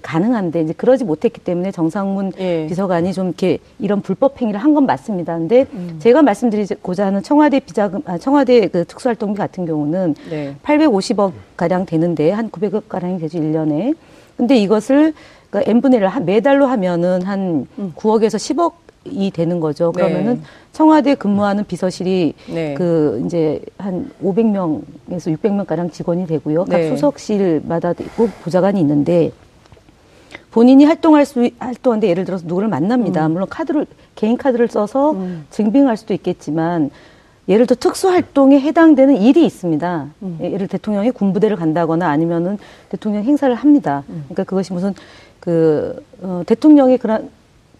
[0.02, 2.66] 가능한데 이제 그러지 못했기 때문에 정상문 예.
[2.68, 5.38] 비서관이 좀 이렇게 이런 불법 행위를 한 건 맞습니다.
[5.38, 5.96] 근데 음.
[6.00, 10.56] 제가 말씀드리고자 하는 청와대 비자금, 아, 청와대 그 특수활동비 같은 경우는 네.
[10.64, 13.94] 850억 가량 되는데 한 900억 가량이 되죠 1년에.
[14.36, 15.14] 근데 이것을
[15.54, 17.92] 그러니까 n분의 1을 매달로 하면은 한 음.
[17.96, 18.72] 9억에서 10억
[19.04, 19.92] 이 되는 거죠.
[19.94, 20.02] 네.
[20.02, 20.40] 그러면은 네.
[20.72, 22.74] 청와대 근무하는 비서실이 네.
[22.74, 26.64] 그 이제 한 500명에서 600명 가량 직원이 되고요.
[26.64, 26.88] 각 네.
[26.88, 29.30] 수석실마다 있고 보좌관이 있는데
[30.50, 33.26] 본인이 활동할 수 활동하는데 예를 들어서 누구를 만납니다.
[33.26, 33.32] 음.
[33.32, 35.46] 물론 카드를 개인 카드를 써서 음.
[35.50, 36.90] 증빙할 수도 있겠지만
[37.48, 40.08] 예를 들어 특수 활동에 해당되는 일이 있습니다.
[40.22, 40.38] 음.
[40.42, 44.02] 예, 예를 대통령이 군부대를 간다거나 아니면은 대통령 행사를 합니다.
[44.08, 44.24] 음.
[44.28, 44.94] 그러니까 그것이 무슨
[45.40, 47.28] 그 어, 대통령이 그런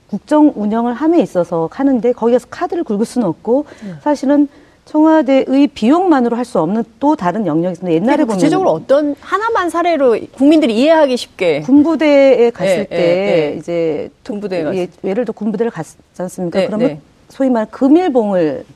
[0.09, 3.94] 국정 운영을 함에 있어서 하는데 거기에서 카드를 긁을 수는 없고 네.
[4.03, 4.48] 사실은
[4.85, 7.94] 청와대의 비용만으로 할 수 없는 또 다른 영역이 있습니다.
[7.94, 13.57] 옛날에 보면 구체적으로 어떤 하나만 사례로 국민들이 이해하기 쉽게 군부대에 갔을 예, 때 예, 예.
[13.59, 16.61] 이제 군부대에 예, 예를 들어 군부대를 갔지 않습니까?
[16.61, 17.00] 네, 그러면 네.
[17.31, 18.66] 소위 말하는 금일봉을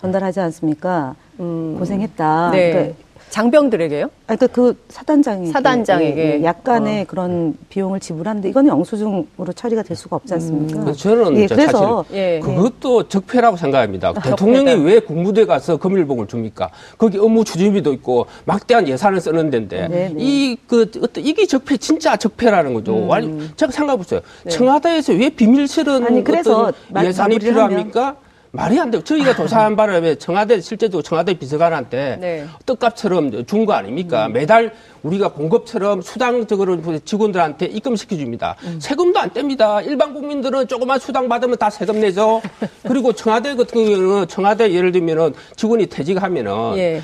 [0.00, 1.14] 전달하지 않습니까?
[1.40, 1.76] 음.
[1.78, 2.50] 고생했다.
[2.52, 2.72] 네.
[2.72, 2.94] 그러니까
[3.30, 4.06] 장병들에게요?
[4.06, 7.04] 아, 그러니까 그 사단장이 사단장에게 예, 예, 약간의 어.
[7.06, 10.80] 그런 비용을 지불하는데 이거는 영수증으로 처리가 될 수가 없지 않습니까?
[10.80, 10.92] 음.
[10.94, 12.40] 저는 예, 그래서 예.
[12.42, 14.14] 그것도 적폐라고 생각합니다.
[14.16, 14.82] 아, 대통령이 적폐다.
[14.82, 16.70] 왜 국무대 가서 금일봉을 줍니까?
[16.96, 20.14] 거기 업무 추진비도 있고 막대한 예산을 쓰는 데인데 네, 네.
[20.16, 22.96] 이그 어떤 이게 적폐 진짜 적폐라는 거죠.
[22.96, 23.08] 음.
[23.10, 24.20] 완 제가 생각해 보세요.
[24.44, 24.50] 네.
[24.50, 28.00] 청와대에서 왜 비밀스러운 아니, 그래서 예산이 필요합니까?
[28.00, 28.27] 하면.
[28.58, 29.02] 말이 안 돼요.
[29.04, 32.46] 저희가 조사한 바람에 청와대 실제로 청와대 비서관한테 네.
[32.66, 34.26] 떡값처럼 준 거 아닙니까?
[34.26, 34.32] 음.
[34.32, 38.56] 매달 우리가 공급처럼 수당적으로 직원들한테 입금시켜 줍니다.
[38.64, 38.78] 음.
[38.80, 39.86] 세금도 안 뗍니다.
[39.86, 42.42] 일반 국민들은 조그만 수당 받으면 다 세금 내죠.
[42.86, 47.02] 그리고 청와대 같은 경우는 청와대 예를 들면은 직원이 퇴직하면은 예.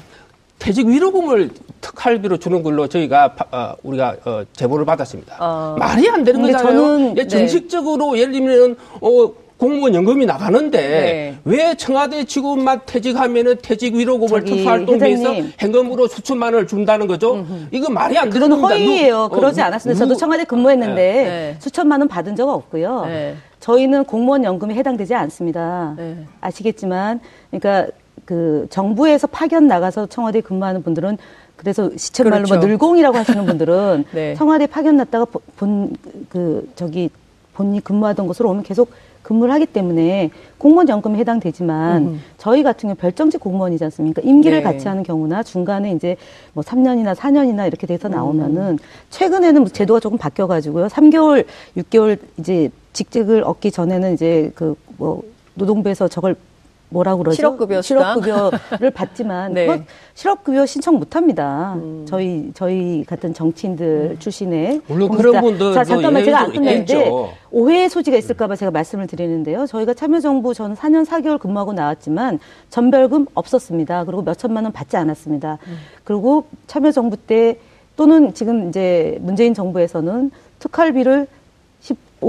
[0.59, 5.37] 퇴직 위로금을 특할비로 주는 걸로 저희가 어, 우리가 어, 제보를 받았습니다.
[5.39, 5.77] 어.
[5.79, 6.65] 말이 안 되는 거잖아요.
[6.67, 8.21] 저는, 예, 정식적으로 네.
[8.23, 11.39] 예를 들면 어 공무원 연금이 나가는데 네.
[11.45, 17.35] 왜 청와대 직원만 퇴직하면은 퇴직 위로금을 특수활동비에서 현금으로 수천만 원을 준다는 거죠?
[17.35, 17.67] 음흠.
[17.71, 18.69] 이거 말이 안 되는 겁니다.
[18.69, 19.29] 허위예요.
[19.31, 19.99] 누, 그러지 어, 않았습니다.
[19.99, 21.25] 저도 청와대 근무했는데 네.
[21.25, 21.57] 네.
[21.61, 23.07] 수천만 원 받은 적 없고요.
[23.07, 23.37] 네.
[23.61, 25.95] 저희는 공무원 연금에 해당되지 않습니다.
[25.97, 26.19] 네.
[26.43, 27.91] 아시겠지만, 그러니까
[28.27, 31.17] 그 정부에서 파견 나가서 청와대 근무하는 분들은
[31.57, 32.61] 그래서 시쳇말로 뭐 그렇죠.
[32.61, 34.35] 뭐 늘공이라고 하시는 분들은 네.
[34.35, 35.95] 청와대 파견 났다가 본
[36.29, 37.09] 그 저기
[37.55, 38.91] 본인이 근무하던 곳으로 오면 계속
[39.25, 42.21] 근무를 하기 때문에 공무원 연금에 해당되지만 음.
[42.39, 44.23] 저희 같은 경우 별정직 공무원이지 않습니까?
[44.25, 44.63] 임기를 네.
[44.63, 46.17] 같이 하는 경우나 중간에 이제
[46.53, 48.79] 뭐 3년이나 4년이나 이렇게 돼서 나오면은 음.
[49.11, 50.87] 최근에는 제도가 조금 바뀌어 가지고요.
[50.87, 55.23] 3개월, 6개월 이제 직책을 얻기 전에는 이제 그 뭐
[55.55, 56.37] 노동부에서 저걸
[56.89, 57.37] 뭐라고 그러죠?
[57.37, 59.85] 실업급여 실업급여를 받지만 네.
[60.15, 61.75] 실업급여 신청 못합니다.
[61.77, 62.05] 음.
[62.09, 64.19] 저희 저희 같은 정치인들 음.
[64.19, 67.11] 출신의 물론 그런 분들 자 잠깐만 제가 안 끝냈는데
[67.51, 69.67] 오해의 소지가 있을까봐 제가 말씀을 드리는데요.
[69.67, 72.39] 저희가 참여정부 저는 4년 4개월 근무하고 나왔지만
[72.71, 74.05] 전별금 없었습니다.
[74.05, 75.59] 그리고 몇 천만 원 받지 않았습니다.
[75.67, 75.79] 음.
[76.05, 77.59] 그리고 참여정부 때
[77.97, 81.27] 또는 지금 이제 문재인 정부에서는 특활비를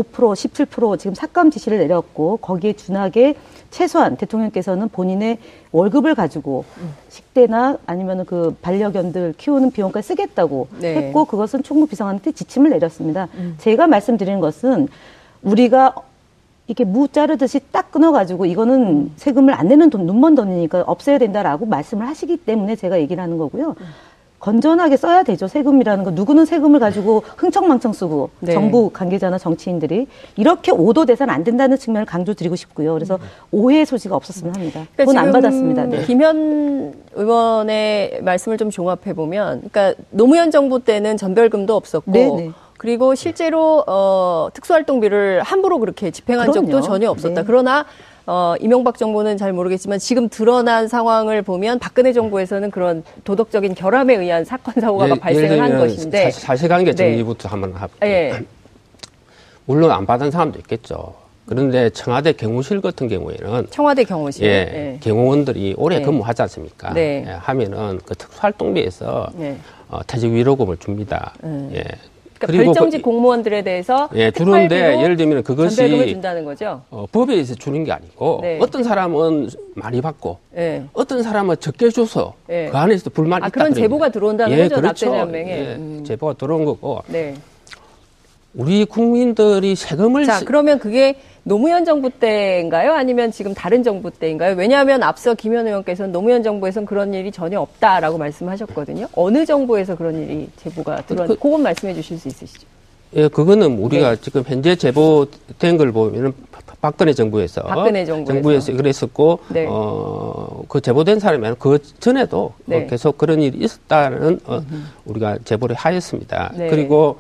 [0.04, 3.36] 15% 17% 지금 삭감 지시를 내렸고 거기에 준하게
[3.72, 5.38] 최소한 대통령께서는 본인의
[5.72, 6.66] 월급을 가지고
[7.10, 10.96] 식대나 아니면 그 반려견들 키우는 비용까지 쓰겠다고 네.
[10.96, 13.28] 했고 그것은 총무 비서관한테 지침을 내렸습니다.
[13.36, 13.56] 음.
[13.58, 14.88] 제가 말씀드리는 것은
[15.42, 15.96] 우리가
[16.68, 19.14] 이렇게 무 자르듯이 딱 끊어가지고 이거는 음.
[19.18, 23.76] 세금을 안 내는 돈, 눈먼 돈이니까 없애야 된다라고 말씀을 하시기 때문에 제가 얘기를 하는 거고요.
[23.80, 23.86] 음.
[24.46, 25.48] 건전하게 써야 되죠.
[25.48, 26.12] 세금이라는 거.
[26.12, 28.54] 누구는 세금을 가지고 흥청망청 쓰고 네.
[28.54, 30.06] 정부 관계자나 정치인들이
[30.36, 32.94] 이렇게 오도돼서는 안 된다는 측면을 강조드리고 싶고요.
[32.94, 33.22] 그래서 음.
[33.50, 34.86] 오해의 소지가 없었으면 합니다.
[34.94, 35.86] 그러니까 돈안 받았습니다.
[35.86, 36.06] 네.
[36.06, 42.12] 김현 의원의 말씀을 좀 종합해 보면, 그러니까 노무현 정부 때는 전별금도 없었고.
[42.12, 42.36] 네네.
[42.36, 42.52] 네.
[42.78, 46.68] 그리고 실제로 어, 특수활동비를 함부로 그렇게 집행한 그럼요.
[46.70, 47.42] 적도 전혀 없었다.
[47.42, 47.44] 네.
[47.48, 47.86] 그러나
[48.28, 54.46] 어, 이명박 정부는 잘 모르겠지만 지금 드러난 상황을 보면 박근혜 정부에서는 그런 도덕적인 결함에 의한
[54.46, 56.96] 사건 사고가 예, 발생을 한 것인데 사실관계 네.
[56.96, 57.50] 정리부터 네.
[57.50, 58.10] 한번 해볼게요.
[58.10, 58.46] 예.
[59.66, 61.14] 물론 안 받은 사람도 있겠죠.
[61.46, 65.00] 그런데 청와대 경호실 같은 경우에는 청와대 경호실 예, 네.
[65.02, 66.06] 경호원들이 오래 네.
[66.06, 66.94] 근무하지 않습니까?
[66.94, 67.24] 네.
[67.28, 69.58] 예, 하면은 그 특수활동비에서 네.
[69.90, 71.34] 어, 퇴직 위로금을 줍니다.
[71.44, 71.72] 음.
[71.76, 71.84] 예.
[72.40, 76.82] 그러니까 별정직 그, 공무원들에 대해서 예, 주는데 예를 들면 그것이 전배금을 준다는 거죠.
[76.90, 78.60] 어, 법에 의해서 주는 게 아니고 네.
[78.62, 80.84] 어떤 사람은 많이 받고 네.
[80.94, 82.70] 어떤 사람은 적게 줘서 네.
[82.70, 83.54] 그 안에서 불만이 아, 있다.
[83.54, 84.76] 그런 제보가 들어온다는 예, 거죠.
[84.82, 85.06] 그렇죠.
[85.10, 86.04] 납세자명에 예, 음.
[86.06, 87.02] 제보가 들어온 거고.
[88.56, 88.64] 네.
[88.64, 92.94] 우리 국민들이 세금을 자 그러면 그게 노무현 정부 때인가요?
[92.94, 94.56] 아니면 지금 다른 정부 때인가요?
[94.56, 99.08] 왜냐하면 앞서 김현 의원께서는 노무현 정부에서는 그런 일이 전혀 없다라고 말씀하셨거든요.
[99.14, 101.28] 어느 정부에서 그런 일이 제보가 들어왔?
[101.28, 102.66] 그, 그건 말씀해 주실 수 있으시죠?
[103.16, 104.22] 예, 그거는 우리가 네.
[104.22, 106.34] 지금 현재 제보된 걸 보면은
[106.82, 109.66] 박근혜 정부에서 박근혜 정부에서, 정부에서 그랬었고 네.
[109.68, 112.84] 어그 제보된 사람은 그 전에도 네.
[112.84, 114.62] 어, 계속 그런 일이 있었다는 어,
[115.06, 116.52] 우리가 제보를 하였습니다.
[116.58, 116.68] 네.
[116.68, 117.18] 그리고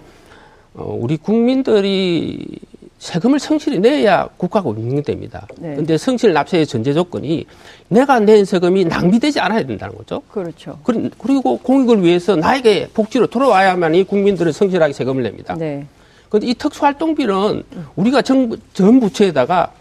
[0.76, 2.60] 어, 우리 국민들이
[3.00, 5.48] 세금을 성실히 내야 국가가 운영됩니다.
[5.56, 5.98] 그런데 네.
[5.98, 7.46] 성실 납세의 전제 조건이
[7.88, 10.22] 내가 낸 세금이 낭비되지 않아야 된다는 거죠.
[10.32, 10.80] 그렇죠.
[10.84, 15.56] 그리고 공익을 위해서 나에게 복지로 돌아와야만이 국민들은 성실하게 세금을 냅니다.
[15.56, 15.86] 네.
[16.30, 17.64] 그런데 이 특수활동비는
[17.96, 19.72] 우리가 정부, 전 부처에다가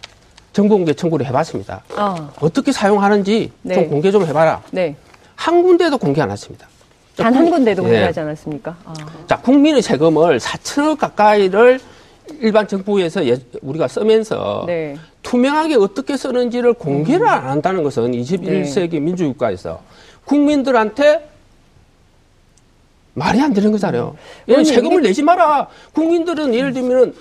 [0.52, 1.83] 정보공개 청구를 해봤습니다.
[1.96, 2.30] 어.
[2.52, 3.74] 떻게 사용하는지 네.
[3.74, 4.62] 좀 공개 좀 해봐라.
[4.70, 4.96] 네.
[5.35, 6.68] 한 군데도 공개 안 했습니다.
[7.16, 7.88] 단 한 군데도 예.
[7.88, 8.77] 공개하지 않았습니까?
[8.85, 8.94] 아.
[9.27, 11.81] 자, 국민의 세금을 4천억 가까이를
[12.40, 14.96] 일반 정부에서 예, 우리가 쓰면서 네.
[15.22, 19.00] 투명하게 어떻게 쓰는지를 공개를 안 한다는 것은 21세기 네.
[19.00, 19.83] 민주국가에서
[20.24, 21.31] 국민들한테
[23.14, 24.16] 말이 안 되는 거잖아요.
[24.48, 24.64] 음.
[24.64, 25.68] 세금을 내지 마라.
[25.92, 27.14] 국민들은 예를 들면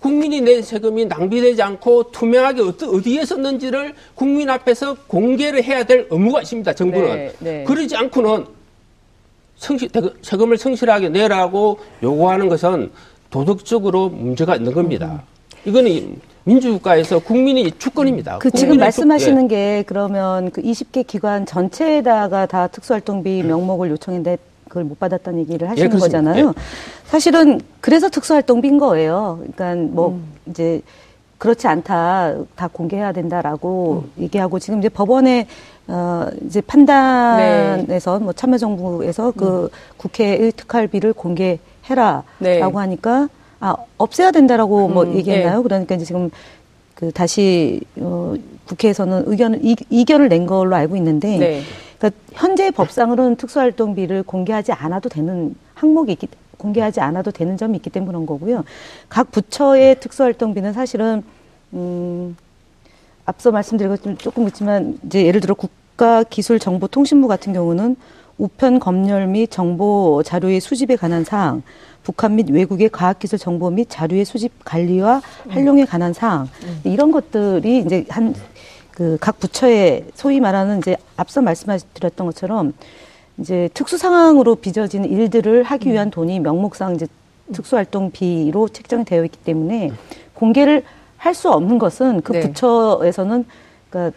[0.00, 6.42] 국민이 낸 세금이 낭비되지 않고 투명하게 어디, 에 썼는지를 국민 앞에서 공개를 해야 될 의무가
[6.42, 6.72] 있습니다.
[6.72, 7.06] 정부는.
[7.14, 7.64] 네, 네.
[7.64, 8.55] 그러지 않고는
[9.56, 9.88] 성실,
[10.22, 12.90] 세금을 성실하게 내라고 요구하는 것은
[13.30, 15.22] 도덕적으로 문제가 있는 겁니다.
[15.64, 18.38] 이거는 민주국가에서 국민이 주권입니다.
[18.38, 19.48] 그 지금 말씀하시는 주...
[19.48, 24.38] 게 그러면 그 20개 기관 전체에다가 다 특수활동비 명목을 요청했는데
[24.68, 26.48] 그걸 못 받았다는 얘기를 하시는 예, 거잖아요.
[26.48, 26.52] 예.
[27.04, 29.40] 사실은 그래서 특수활동비인 거예요.
[29.40, 30.24] 그러니까 뭐 음.
[30.48, 30.80] 이제
[31.38, 34.22] 그렇지 않다, 다 공개해야 된다라고 음.
[34.22, 35.46] 얘기하고 지금 이제 법원에
[35.88, 38.24] 어 이제 판단에서 네.
[38.24, 39.68] 뭐 참여정부에서 그 음.
[39.96, 42.60] 국회의 특활비를 공개해라라고 네.
[42.60, 43.28] 하니까
[43.60, 45.08] 아 없애야 된다라고 뭐 음.
[45.08, 45.58] 뭐 얘기했나요?
[45.58, 45.62] 네.
[45.62, 46.30] 그러니까 이제 지금
[46.94, 48.34] 그 다시 어
[48.66, 51.62] 국회에서는 의견을 이, 이견을 낸 걸로 알고 있는데 네.
[51.98, 58.10] 그러니까 현재 법상으로는 특수활동비를 공개하지 않아도 되는 항목이 있기 공개하지 않아도 되는 점이 있기 때문에
[58.10, 58.64] 그런 거고요.
[59.08, 61.22] 각 부처의 특수활동비는 사실은
[61.74, 62.36] 음
[63.26, 67.96] 앞서 말씀드린 조금 있지만 이제 예를 들어 국가기술정보통신부 같은 경우는
[68.38, 71.62] 우편 검열 및 정보 자료의 수집에 관한 사항,
[72.02, 76.80] 북한 및 외국의 과학기술 정보 및 자료의 수집 관리와 활용에 관한 사항 음.
[76.84, 78.34] 이런 것들이 이제 한
[78.96, 82.72] 그 각 부처의 소위 말하는 이제 앞서 말씀드렸던 것처럼
[83.36, 87.06] 이제 특수 상황으로 빚어지는 일들을 하기 위한 돈이 명목상 이제
[87.52, 89.92] 특수활동비로 책정이 되어 있기 때문에
[90.32, 90.82] 공개를
[91.26, 92.40] 할 수 없는 것은 그 네.
[92.40, 93.44] 부처에서는
[93.90, 94.16] 그러니까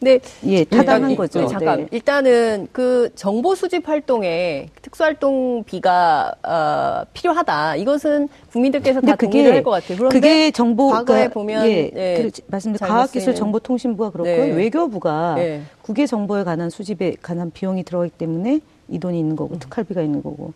[0.00, 1.40] 네, 예, 타당한 일단, 거죠.
[1.40, 1.80] 네, 잠깐.
[1.80, 1.86] 네.
[1.92, 7.76] 일단은 그 정보 수집 활동에 특수활동비가 어, 필요하다.
[7.76, 9.96] 이것은 국민들께서 다 동의를 할 것 같아요.
[9.96, 12.86] 그런데 그게 정보 과거에 보면 예, 예 그, 맞습니다.
[12.86, 14.50] 과학기술정보통신부가 그렇고 네.
[14.54, 15.62] 외교부가 네.
[15.80, 19.58] 국외 정보에 관한 수집에 관한 비용이 들어가기 때문에 이 돈이 있는 거고 음.
[19.58, 20.52] 특활비가 있는 거고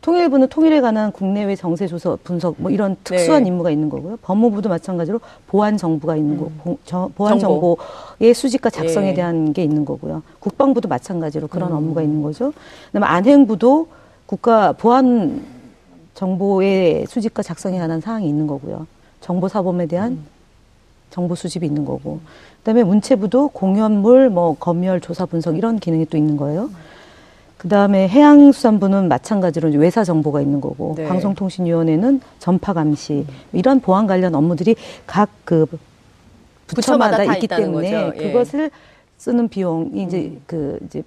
[0.00, 3.48] 통일부는 통일에 관한 국내외 정세 조사 분석 뭐 이런 특수한 네.
[3.48, 4.16] 임무가 있는 거고요.
[4.22, 6.38] 법무부도 마찬가지로 보안 정보가 있는 음.
[6.38, 7.76] 거, 보, 보안 정보.
[8.18, 9.14] 의 수집과 작성에 네.
[9.14, 10.22] 대한 게 있는 거고요.
[10.38, 11.76] 국방부도 마찬가지로 그런 음.
[11.76, 12.52] 업무가 있는 거죠.
[12.86, 13.88] 그다음에 안행부도
[14.24, 15.44] 국가 보안
[16.14, 18.86] 정보의 수집과 작성에 관한 사항이 있는 거고요.
[19.20, 20.26] 정보 사범에 대한 음.
[21.10, 22.20] 정보 수집이 있는 거고.
[22.58, 26.70] 그다음에 문체부도 공연물 뭐 검열 조사 분석 이런 기능이 또 있는 거예요.
[27.60, 27.62] 음.
[27.62, 31.06] 그 다음에 해양수산부는 마찬가지로 외사 정보가 있는 거고, 네.
[31.06, 35.66] 방송통신위원회는 전파 감시, 이런 보안 관련 업무들이 각그
[36.66, 38.18] 부처마다, 있기 때문에 예.
[38.18, 38.70] 그것을
[39.18, 40.40] 쓰는 비용이 이제 음.
[40.46, 41.02] 그 이제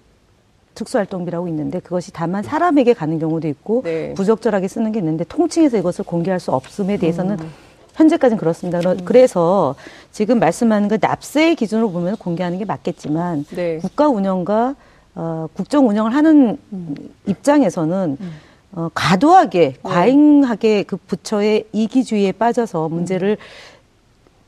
[0.76, 4.14] 특수활동비라고 있는데 그것이 다만 사람에게 가는 경우도 있고 네.
[4.14, 7.50] 부적절하게 쓰는 게 있는데 통칭해서 이것을 공개할 수 없음에 대해서는 음.
[7.94, 8.80] 현재까지는 그렇습니다.
[8.80, 8.98] 음.
[9.06, 9.76] 그래서
[10.12, 13.78] 지금 말씀하는 그 납세의 기준으로 보면 공개하는 게 맞겠지만 네.
[13.78, 14.76] 국가 운영과
[15.16, 16.96] 어, 국정 운영을 하는 음.
[17.28, 18.32] 입장에서는 음.
[18.76, 19.76] 어, 과도하게, 네.
[19.84, 23.38] 과잉하게 그 부처의 이기주의에 빠져서 문제를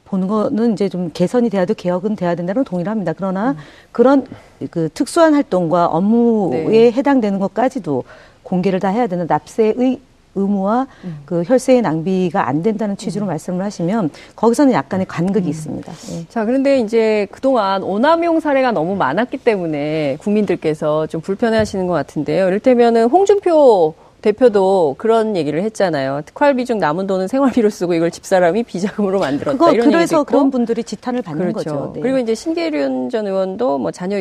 [0.06, 3.14] 보는 거는 이제 좀 개선이 돼야 돼 개혁은 돼야 된다는 동의합니다.
[3.14, 3.58] 그러나 음.
[3.92, 4.26] 그런
[4.72, 6.92] 그 특수한 활동과 업무에 네.
[6.92, 8.04] 해당되는 것까지도
[8.44, 10.00] 공개를 다 해야 되는 납세의
[10.36, 11.20] 의무와 음.
[11.26, 13.28] 그 혈세의 낭비가 안 된다는 취지로 음.
[13.28, 15.50] 말씀을 하시면 거기서는 약간의 간극이 음.
[15.50, 15.92] 있습니다.
[15.92, 16.26] 예.
[16.30, 22.48] 자, 그런데 이제 그동안 오남용 사례가 너무 많았기 때문에 국민들께서 좀 불편해 하시는 것 같은데요.
[22.48, 26.24] 이를테면은 홍준표 대표도 그런 얘기를 했잖아요.
[26.26, 29.56] 특활비 중 남은 돈은 생활비로 쓰고 이걸 집사람이 비자금으로 만들었다.
[29.56, 31.70] 그거, 이런 그래서 그런 분들이 지탄을 받는 그렇죠.
[31.70, 31.92] 거죠.
[31.94, 32.02] 네.
[32.02, 34.18] 그리고 이제 신계륜 전 의원도 뭐 자녀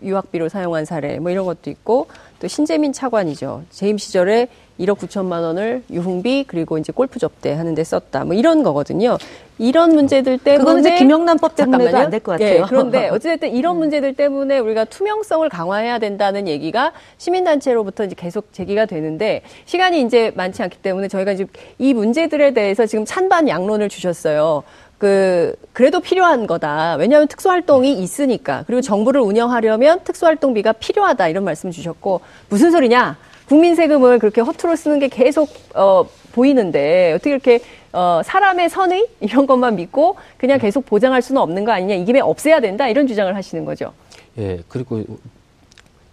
[0.00, 2.06] 유학비로 사용한 사례 뭐 이런 것도 있고
[2.40, 3.62] 또 신재민 차관이죠.
[3.70, 4.46] 재임 시절에
[4.78, 8.24] 1억 9천만 원을 유흥비 그리고 이제 골프 접대 하는데 썼다.
[8.24, 9.18] 뭐 이런 거거든요.
[9.58, 12.54] 이런 문제들 때문에 그건 이제 김영란법 때문에도 안 될 것 같아요.
[12.62, 13.78] 예, 그런데 어쨌든 이런 음.
[13.80, 20.62] 문제들 때문에 우리가 투명성을 강화해야 된다는 얘기가 시민단체로부터 이제 계속 제기가 되는데 시간이 이제 많지
[20.62, 21.44] 않기 때문에 저희가 이제
[21.78, 24.62] 이 문제들에 대해서 지금 찬반 양론을 주셨어요.
[24.96, 26.96] 그 그래도 필요한 거다.
[26.96, 28.64] 왜냐하면 특수활동이 있으니까.
[28.66, 33.16] 그리고 정부를 운영하려면 특수활동비가 필요하다 이런 말씀 주셨고 무슨 소리냐?
[33.48, 37.60] 국민 세금을 그렇게 허투루 쓰는 게 계속 어, 보이는데 어떻게 이렇게
[37.92, 42.20] 어, 사람의 선의 이런 것만 믿고 그냥 계속 보장할 수는 없는 거 아니냐 이 김에
[42.20, 43.92] 없애야 된다 이런 주장을 하시는 거죠.
[44.36, 45.02] 예 그리고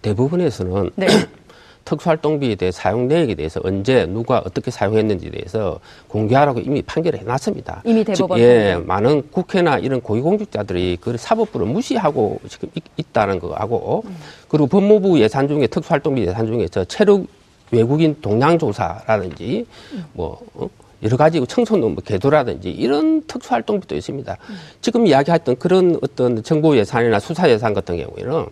[0.02, 1.08] 대부분에서는 네.
[1.86, 7.84] 특수활동비에 대해 사용 내역에 대해서 언제 누가 어떻게 사용했는지에 대해서 공개하라고 이미 판결을 해놨습니다.
[7.86, 8.40] 이미 대법원.
[8.40, 14.18] 예, 많은 국회나 이런 고위공직자들이 그 사법부를 무시하고 지금 있, 다는 거하고 음.
[14.50, 17.26] 그리고 법무부 예산 중에 특수활동비 예산 중에서 체력
[17.72, 20.06] 외국인 동향조사라든지 음.
[20.12, 20.68] 뭐 어?
[21.04, 24.38] 여러 가지 청소년 뭐 개도라든지 이런 특수활동비도 있습니다.
[24.50, 24.56] 음.
[24.82, 28.48] 지금 이야기했던 그런 어떤 정보 예산이나 수사 예산 같은 경우에는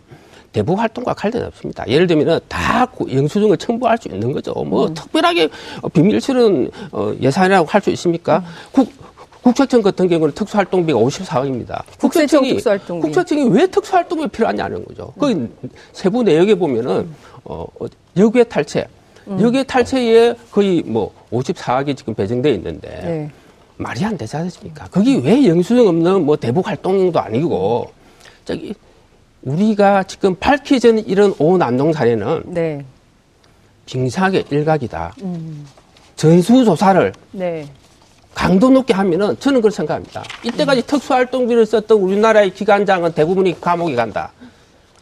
[0.54, 1.84] 대북 활동과 관련 없습니다.
[1.88, 4.54] 예를 들면 다 영수증을 첨부할 수 있는 거죠.
[4.54, 4.94] 뭐 음.
[4.94, 5.50] 특별하게
[5.92, 8.38] 비밀실은 어, 예산이라고 할 수 있습니까?
[8.38, 8.44] 음.
[8.72, 8.94] 국,
[9.42, 11.84] 국세청 같은 경우는 특수활동비가 54억입니다.
[12.00, 13.02] 국세청이, 특수활동비.
[13.02, 15.12] 국세청이 왜 특수활동비 필요하냐는 거죠.
[15.22, 15.50] 음.
[15.60, 17.10] 그 세부 내역에 보면은,
[17.44, 17.66] 어,
[18.16, 18.88] 여기에 탈체,
[19.28, 19.42] 음.
[19.42, 23.32] 여기에 탈체에 거의 뭐 54억이 지금 배정돼 있는데, 네.
[23.76, 24.86] 말이 안 되지 않습니까?
[24.90, 27.92] 거기 왜 영수증 없는 뭐 대북 활동도 아니고,
[28.46, 28.74] 저기,
[29.46, 32.86] 우리가 지금 밝혀진 이런 오남용 사례는 네.
[33.86, 35.14] 빙사의 일각이다.
[35.22, 35.66] 음.
[36.16, 37.68] 전수조사를 네.
[38.34, 40.24] 강도 높게 하면은 저는 그렇게 생각합니다.
[40.44, 40.88] 이때까지 음.
[40.88, 44.32] 특수활동비를 썼던 우리나라의 기관장은 대부분이 감옥에 간다.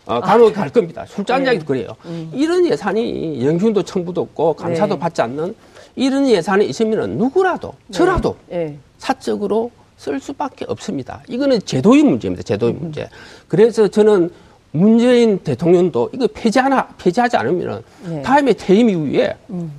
[0.05, 1.05] 어, 감옥에 아, 갈 겁니다.
[1.07, 1.65] 술잔장이도 네.
[1.65, 1.95] 그래요.
[2.05, 2.31] 음.
[2.33, 4.99] 이런 예산이 영균도 청구도 없고 감사도 네.
[4.99, 5.55] 받지 않는
[5.95, 7.97] 이런 예산이 있으면 누구라도 네.
[7.97, 8.77] 저라도 네.
[8.97, 9.71] 사적으로
[10.01, 11.21] 쓸 수밖에 없습니다.
[11.27, 12.41] 이거는 제도의 문제입니다.
[12.41, 13.07] 제도의 문제.
[13.47, 14.31] 그래서 저는
[14.71, 18.21] 문재인 대통령도 이거 폐지하나 폐지하지 않으면 네.
[18.23, 19.71] 다음에 퇴임 이후에 음.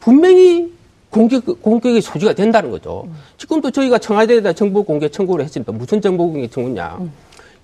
[0.00, 0.72] 분명히
[1.10, 3.04] 공격 공격의 소지가 된다는 거죠.
[3.08, 3.14] 음.
[3.36, 5.70] 지금도 저희가 청와대에다 정보 공개 청구를 했습니다.
[5.70, 6.96] 무슨 정보 공개 청구냐?
[7.00, 7.12] 음.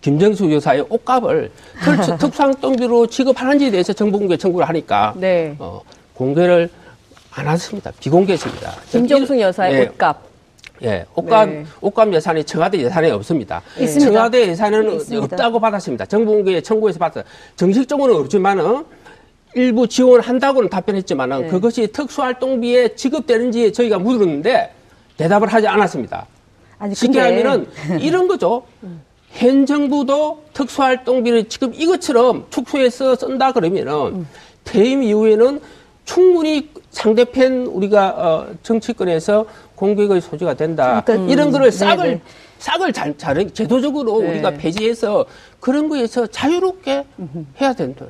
[0.02, 1.50] 김정수 여사의 옷값을
[2.20, 5.56] 특수활동비로 지급하는지에 대해서 정보 공개 청구를 하니까 네.
[5.58, 5.80] 어,
[6.12, 6.68] 공개를
[7.30, 7.92] 안 했습니다.
[7.98, 8.72] 비공개했습니다.
[8.90, 9.88] 김정숙 여사의 네.
[9.88, 10.27] 옷값.
[10.82, 11.64] 예, 옷감, 네.
[11.80, 13.62] 옷감 예산이 청와대 예산에 없습니다.
[13.78, 14.12] 있습니다.
[14.12, 15.24] 청와대 예산은 있습니다.
[15.24, 16.06] 없다고 받았습니다.
[16.06, 17.24] 정부공개 청구에서 받았어요.
[17.56, 18.84] 정식적으로는 없지만은
[19.54, 21.48] 일부 지원한다고는 답변했지만은 네.
[21.48, 24.72] 그것이 특수활동비에 지급되는지 저희가 물었는데
[25.16, 26.26] 대답을 하지 않았습니다.
[26.78, 27.66] 아니, 쉽게 하면은
[28.00, 28.62] 이런 거죠.
[29.32, 34.28] 현 정부도 특수활동비를 지금 이것처럼 축소해서 쓴다 그러면은 음.
[34.64, 35.60] 퇴임 이후에는
[36.04, 41.02] 충분히 상대편 우리가 어, 정치권에서 공격의 소지가 된다.
[41.04, 42.20] 그러니까, 이런 거를 음, 싹을 네네.
[42.58, 44.30] 싹을 잘, 잘 제도적으로 네.
[44.30, 45.24] 우리가 폐지해서
[45.60, 47.04] 그런 거에서 자유롭게
[47.60, 48.06] 해야 된다.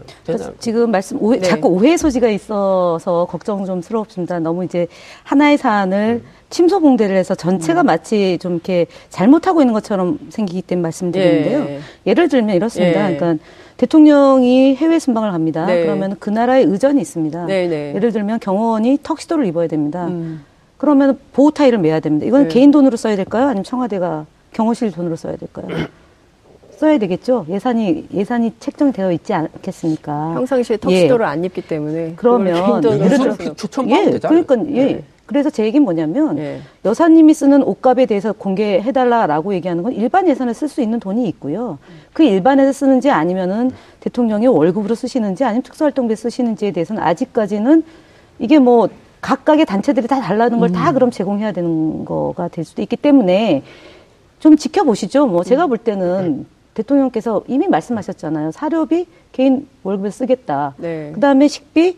[0.58, 1.48] 지금 말씀 오해, 네.
[1.48, 4.38] 자꾸 오해 소지가 있어서 걱정 좀 스럽습니다.
[4.38, 4.86] 너무 이제
[5.24, 6.38] 하나의 사안을 음.
[6.50, 7.86] 침소 봉대를 해서 전체가 음.
[7.86, 11.60] 마치 좀 이렇게 잘못하고 있는 것처럼 생기기 때문에 말씀드리는데요.
[11.68, 11.80] 예.
[12.06, 13.12] 예를 들면 이렇습니다.
[13.12, 13.16] 예.
[13.16, 13.42] 그러니까
[13.76, 15.66] 대통령이 해외 순방을 갑니다.
[15.66, 15.82] 네.
[15.84, 17.46] 그러면 그 나라에 의전이 있습니다.
[17.46, 17.94] 네, 네.
[17.94, 20.06] 예를 들면 경호원이 턱시도를 입어야 됩니다.
[20.06, 20.44] 음.
[20.78, 22.26] 그러면 보호 타이를 매야 됩니다.
[22.26, 22.48] 이건 네.
[22.48, 23.46] 개인 돈으로 써야 될까요?
[23.46, 24.26] 아니면 청와대가
[24.58, 25.68] 경호실 돈으로 써야 될까요?
[26.70, 27.46] 써야 되겠죠.
[27.48, 30.32] 예산이 예산이 책정되어 있지 않겠습니까?
[30.34, 31.30] 평상시에 턱시도를 예.
[31.30, 34.84] 안 입기 때문에 그러면 예를 들어서 추천받 예, 그러니까 예.
[34.84, 35.04] 네.
[35.26, 36.60] 그래서 제 얘기는 뭐냐면 예.
[36.84, 41.78] 여사님이 쓰는 옷값에 대해서 공개해달라라고 얘기하는 건 일반 예산에 쓸수 있는 돈이 있고요.
[42.12, 47.84] 그 일반에서 쓰는지 아니면은 대통령이 월급으로 쓰시는지 아니면 특수활동비 쓰시는지에 대해서는 아직까지는
[48.40, 48.88] 이게 뭐
[49.20, 50.94] 각각의 단체들이 다 달라는 걸다 음.
[50.94, 53.62] 그럼 제공해야 되는 거가 될 수도 있기 때문에
[54.38, 55.26] 좀 지켜보시죠.
[55.26, 58.52] 뭐 제가 볼 때는 대통령께서 이미 말씀하셨잖아요.
[58.52, 60.74] 사료비 개인 월급에 쓰겠다.
[60.78, 61.10] 네.
[61.14, 61.96] 그다음에 식비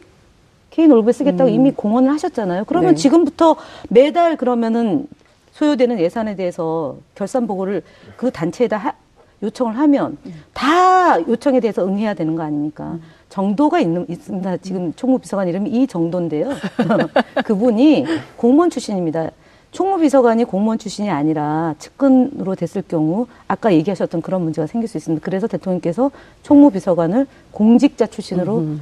[0.71, 1.55] 개인 월급에 쓰겠다고 음.
[1.55, 2.65] 이미 공언을 하셨잖아요.
[2.65, 2.97] 그러면 네.
[2.97, 3.57] 지금부터
[3.89, 5.07] 매달 그러면은
[5.53, 7.83] 소요되는 예산에 대해서 결산 보고를
[8.17, 8.95] 그 단체에다 하,
[9.43, 10.17] 요청을 하면
[10.53, 12.99] 다 요청에 대해서 응해야 되는 거 아닙니까?
[13.29, 14.59] 정도가 있는, 있습니다.
[14.59, 16.51] 지금 총무비서관 이름이 이 정도인데요.
[17.45, 19.31] 그분이 공무원 출신입니다.
[19.73, 25.25] 총무비서관이 공무원 출신이 아니라 측근으로 됐을 경우 아까 얘기하셨던 그런 문제가 생길 수 있습니다.
[25.25, 26.11] 그래서 대통령께서
[26.43, 28.81] 총무비서관을 공직자 출신으로 음.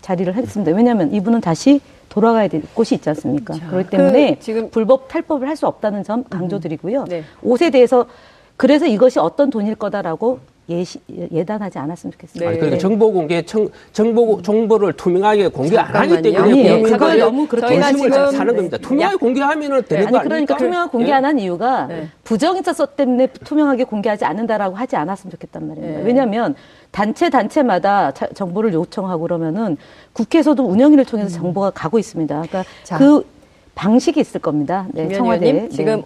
[0.00, 0.74] 자리를 했습니다.
[0.74, 3.54] 왜냐하면 이분은 다시 돌아가야 될 곳이 있지 않습니까?
[3.54, 7.04] 자, 그렇기 때문에 그 지금 불법 탈법을 할 수 없다는 점 강조드리고요.
[7.04, 7.24] 네.
[7.42, 8.06] 옷에 대해서
[8.56, 10.38] 그래서 이것이 어떤 돈일 거다라고
[10.70, 12.44] 예시, 예단하지 않았으면 좋겠습니다.
[12.44, 12.48] 네.
[12.50, 17.48] 아니, 그러니까 정보 공개, 청, 정보 정보를 투명하게 공개 안 하기 때문에 아니, 그걸 너무
[17.48, 18.76] 그렇게 심을 사는 겁니다.
[18.76, 20.10] 투명하게 공개하면은 되는 네.
[20.10, 22.08] 거 아니, 그러니까 투명하게 공개 안 한 이유가 네.
[22.24, 25.98] 부정이 있었 때문에 투명하게 공개하지 않는다라고 하지 않았으면 좋겠단 말입니다.
[25.98, 26.04] 네.
[26.04, 26.54] 왜냐하면
[26.90, 29.76] 단체 단체마다 자, 정보를 요청하고 그러면은
[30.12, 31.42] 국회에서도 운영위를 통해서 음.
[31.42, 32.34] 정보가 가고 있습니다.
[32.34, 32.98] 그러니까 자.
[32.98, 33.24] 그
[33.74, 34.86] 방식이 있을 겁니다.
[34.92, 36.02] 네, 청와대 지금 네.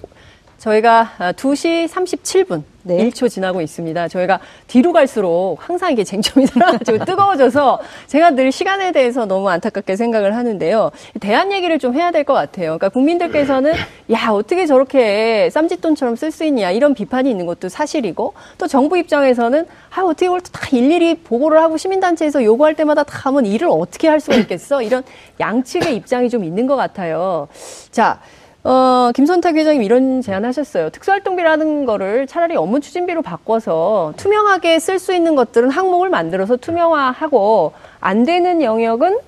[0.67, 3.09] 저희가 2시 37분 네.
[3.09, 4.09] 1초 지나고 있습니다.
[4.09, 4.39] 저희가
[4.69, 10.91] 뒤로 갈수록 항상 이게 쟁점이 살아가지고 뜨거워져서 제가 늘 시간에 대해서 너무 안타깝게 생각을 하는데요.
[11.21, 12.67] 대안 얘기를 좀 해야 될 것 같아요.
[12.79, 13.73] 그러니까 국민들께서는
[14.13, 19.67] 야 어떻게 저렇게 쌈짓돈처럼 쓸 수 있냐 이런 비판이 있는 것도 사실이고 또 정부 입장에서는
[19.95, 24.21] 아 어떻게 이걸 다 일일이 보고를 하고 시민단체에서 요구할 때마다 다 하면 일을 어떻게 할
[24.21, 25.03] 수가 있겠어 이런
[25.41, 27.49] 양측의 입장이 좀 있는 것 같아요.
[27.91, 28.21] 자.
[28.65, 30.91] 어, 김선탁 회장님 이런 제안 하셨어요.
[30.91, 38.25] 특수활동비라는 거를 차라리 업무 추진비로 바꿔서 투명하게 쓸 수 있는 것들은 항목을 만들어서 투명화하고 안
[38.25, 39.19] 되는 영역은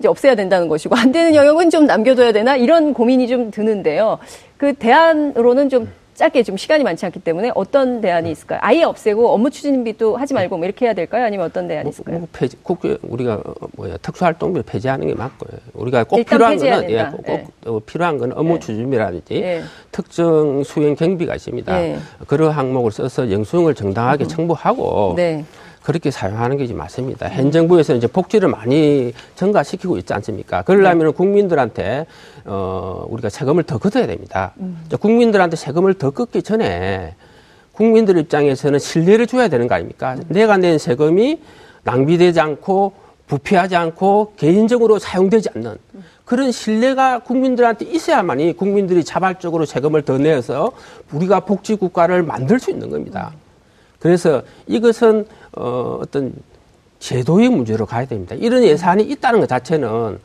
[0.00, 4.18] 이제 없애야 된다는 것이고 안 되는 영역은 좀 남겨둬야 되나 이런 고민이 좀 드는데요.
[4.56, 8.58] 그 대안으로는 좀 짧게 좀 시간이 많지 않기 때문에 어떤 대안이 있을까요?
[8.62, 11.24] 아예 없애고 업무 추진비도 하지 말고 뭐 이렇게 해야 될까요?
[11.24, 12.18] 아니면 어떤 대안이 있을까요?
[12.18, 15.58] 뭐, 폐지, 국회 우리가 어, 뭐야 특수활동비 폐지하는 게 맞고요.
[15.74, 17.46] 우리가 꼭 필요한 거는 예, 꼭, 네.
[17.64, 18.60] 꼭 필요한 거는 업무 네.
[18.60, 19.62] 추진비라든지 네.
[19.92, 21.78] 특정 수행 경비가 있습니다.
[21.78, 21.98] 네.
[22.26, 24.28] 그런 항목을 써서 영수증을 정당하게 음.
[24.28, 25.44] 청구하고 네.
[25.86, 27.28] 그렇게 사용하는 게 맞습니다.
[27.28, 30.62] 현 정부에서 이제 복지를 많이 증가시키고 있지 않습니까?
[30.62, 31.12] 그러려면 네.
[31.12, 32.06] 국민들한테
[32.44, 34.52] 어 우리가 세금을 더 걷어야 됩니다.
[34.58, 34.84] 음.
[34.98, 37.14] 국민들한테 세금을 더 걷기 전에
[37.70, 40.14] 국민들 입장에서는 신뢰를 줘야 되는 거 아닙니까?
[40.14, 40.24] 음.
[40.26, 41.40] 내가 낸 세금이
[41.84, 42.92] 낭비되지 않고
[43.28, 45.76] 부패하지 않고 개인적으로 사용되지 않는
[46.24, 50.72] 그런 신뢰가 국민들한테 있어야만이 국민들이 자발적으로 세금을 더 내서
[51.12, 53.30] 우리가 복지 국가를 만들 수 있는 겁니다.
[53.98, 56.32] 그래서 이것은 어, 어떤
[56.98, 58.34] 제도의 문제로 가야 됩니다.
[58.34, 60.18] 이런 예산이 있다는 것 자체는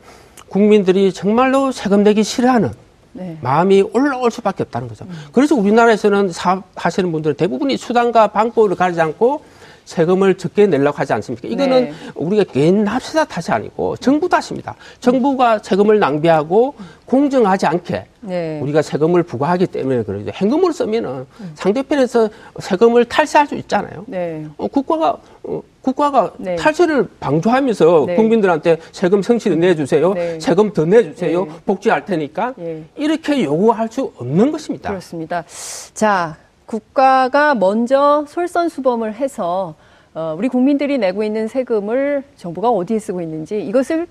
[0.48, 2.72] 국민들이 정말로 세금 내기 싫어하는
[3.12, 3.38] 네.
[3.42, 5.04] 마음이 올라올 수밖에 없다는 거죠.
[5.04, 5.10] 음.
[5.32, 9.42] 그래서 우리나라에서는 사업하시는 분들은 대부분이 수단과 방법을 가리지 않고
[9.84, 11.48] 세금을 적게 내려고 하지 않습니까?
[11.48, 11.92] 이거는 네.
[12.14, 14.74] 우리가 개인 납세자 탓이 아니고 정부 탓입니다.
[15.00, 16.74] 정부가 세금을 낭비하고
[17.06, 18.60] 공정하지 않게 네.
[18.62, 20.30] 우리가 세금을 부과하기 때문에 그러죠.
[20.32, 21.52] 현금으로 쓰면은 음.
[21.54, 22.28] 상대편에서
[22.58, 24.04] 세금을 탈세할 수 있잖아요.
[24.06, 24.46] 네.
[24.56, 26.56] 어, 국가가 어, 국가가 네.
[26.56, 28.14] 탈세를 방조하면서 네.
[28.14, 30.14] 국민들한테 세금 성실히 내주세요.
[30.14, 30.38] 네.
[30.40, 31.44] 세금 더 내주세요.
[31.44, 31.52] 네.
[31.66, 32.84] 복지할 테니까 예.
[32.96, 34.90] 이렇게 요구할 수 없는 것입니다.
[34.90, 35.44] 그렇습니다.
[35.92, 36.36] 자,
[36.72, 39.74] 국가가 먼저 솔선수범을 해서
[40.14, 44.06] 어, 우리 국민들이 내고 있는 세금을 정부가 어디에 쓰고 있는지 이것을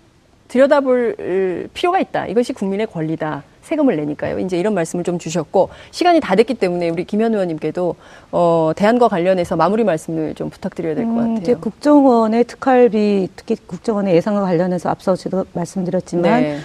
[0.47, 2.27] 들여다볼 필요가 있다.
[2.27, 3.41] 이것이 국민의 권리다.
[3.63, 4.37] 세금을 내니까요.
[4.37, 7.95] 이제 이런 말씀을 좀 주셨고 시간이 다 됐기 때문에 우리 김현 의원님께도
[8.31, 11.37] 어, 대안과 관련해서 마무리 말씀을 좀 부탁드려야 될것 음, 같아요.
[11.37, 16.57] 이제 국정원의 특활비 특히 국정원의 예산과 관련해서 앞서 저도 말씀드렸지만 네.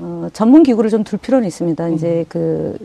[0.00, 1.86] 어, 전문 기구를 좀 둘 필요는 있습니다.
[1.86, 1.94] 음.
[1.94, 2.76] 이제 그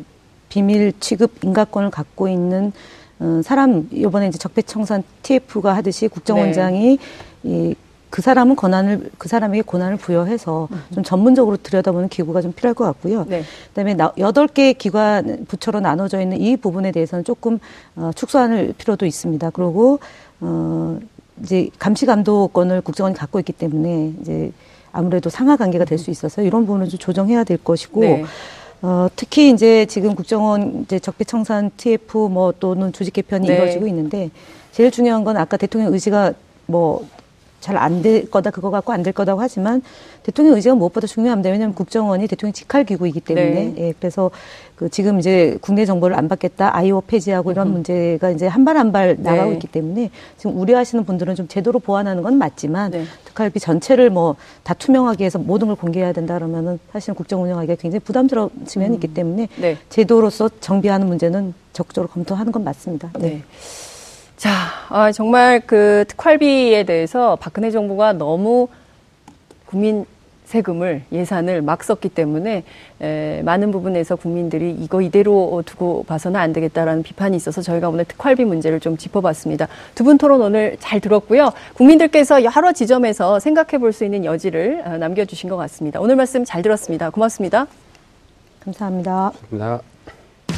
[0.49, 2.71] 비밀 취급 인가권을 갖고 있는
[3.19, 6.97] 어, 사람 이번에 이제 적폐청산 TF가 하듯이 국정원장이
[7.41, 7.75] 네.
[8.09, 10.81] 이그 사람은 권한을 그 사람에게 권한을 부여해서 음.
[10.93, 13.25] 좀 전문적으로 들여다보는 기구가 좀 필요할 것 같고요.
[13.27, 13.43] 네.
[13.73, 17.59] 그다음에 여덟 개 기관 부처로 나눠져 있는 이 부분에 대해서는 조금
[17.95, 19.49] 어, 축소할 필요도 있습니다.
[19.51, 19.99] 그리고
[20.41, 20.97] 어
[21.43, 24.51] 이제 감시 감독권을 국정원이 갖고 있기 때문에 이제
[24.91, 28.25] 아무래도 상하 관계가 될 수 있어서 이런 부분을 좀 조정해야 될 것이고 네.
[28.81, 33.55] 어, 특히 이제 지금 국정원 이제 적폐청산 TF 뭐 또는 조직 개편이 네.
[33.55, 34.29] 이루어지고 있는데
[34.71, 36.33] 제일 중요한 건 아까 대통령 의지가
[36.65, 37.05] 뭐
[37.59, 39.81] 잘 안 될 거다 그거 갖고 안 될 거다고 하지만
[40.23, 41.49] 대통령 의지가 무엇보다 중요합니다.
[41.49, 43.73] 왜냐하면 국정원이 대통령 직할 기구이기 때문에 네.
[43.77, 44.31] 예, 그래서
[44.75, 47.71] 그 지금 이제 국내 정보를 안 받겠다 아이오 폐지하고 이런 음.
[47.73, 49.23] 문제가 이제 한 발 한발 네.
[49.23, 53.05] 나가고 있기 때문에 지금 우려하시는 분들은 좀 제도로 보완하는 건 맞지만 네.
[53.25, 57.99] 특활비 전체를 뭐 다 투명하게 해서 모든 걸 공개해야 된다 그러면은 사실은 국정 운영하기가 굉장히
[58.01, 58.95] 부담스러운 측면이 음.
[58.95, 59.77] 있기 때문에 네.
[59.89, 63.09] 제도로서 정비하는 문제는 적극적으로 검토하는 건 맞습니다.
[63.19, 63.41] 네.
[64.39, 64.49] 네.
[64.49, 64.51] 자,
[64.89, 68.67] 아, 정말 그 특활비에 대해서 박근혜 정부가 너무
[69.65, 70.05] 국민
[70.45, 72.63] 세금을 예산을 막 썼기 때문에
[73.01, 78.45] 에, 많은 부분에서 국민들이 이거 이대로 두고 봐서는 안 되겠다라는 비판이 있어서 저희가 오늘 특활비
[78.45, 79.67] 문제를 좀 짚어봤습니다.
[79.93, 81.51] 두 분 토론 오늘 잘 들었고요.
[81.75, 85.99] 국민들께서 여러 지점에서 생각해 볼 수 있는 여지를 어, 남겨주신 것 같습니다.
[85.99, 87.09] 오늘 말씀 잘 들었습니다.
[87.11, 87.67] 고맙습니다.
[88.63, 89.31] 감사합니다.
[89.51, 89.98] 감사합니다.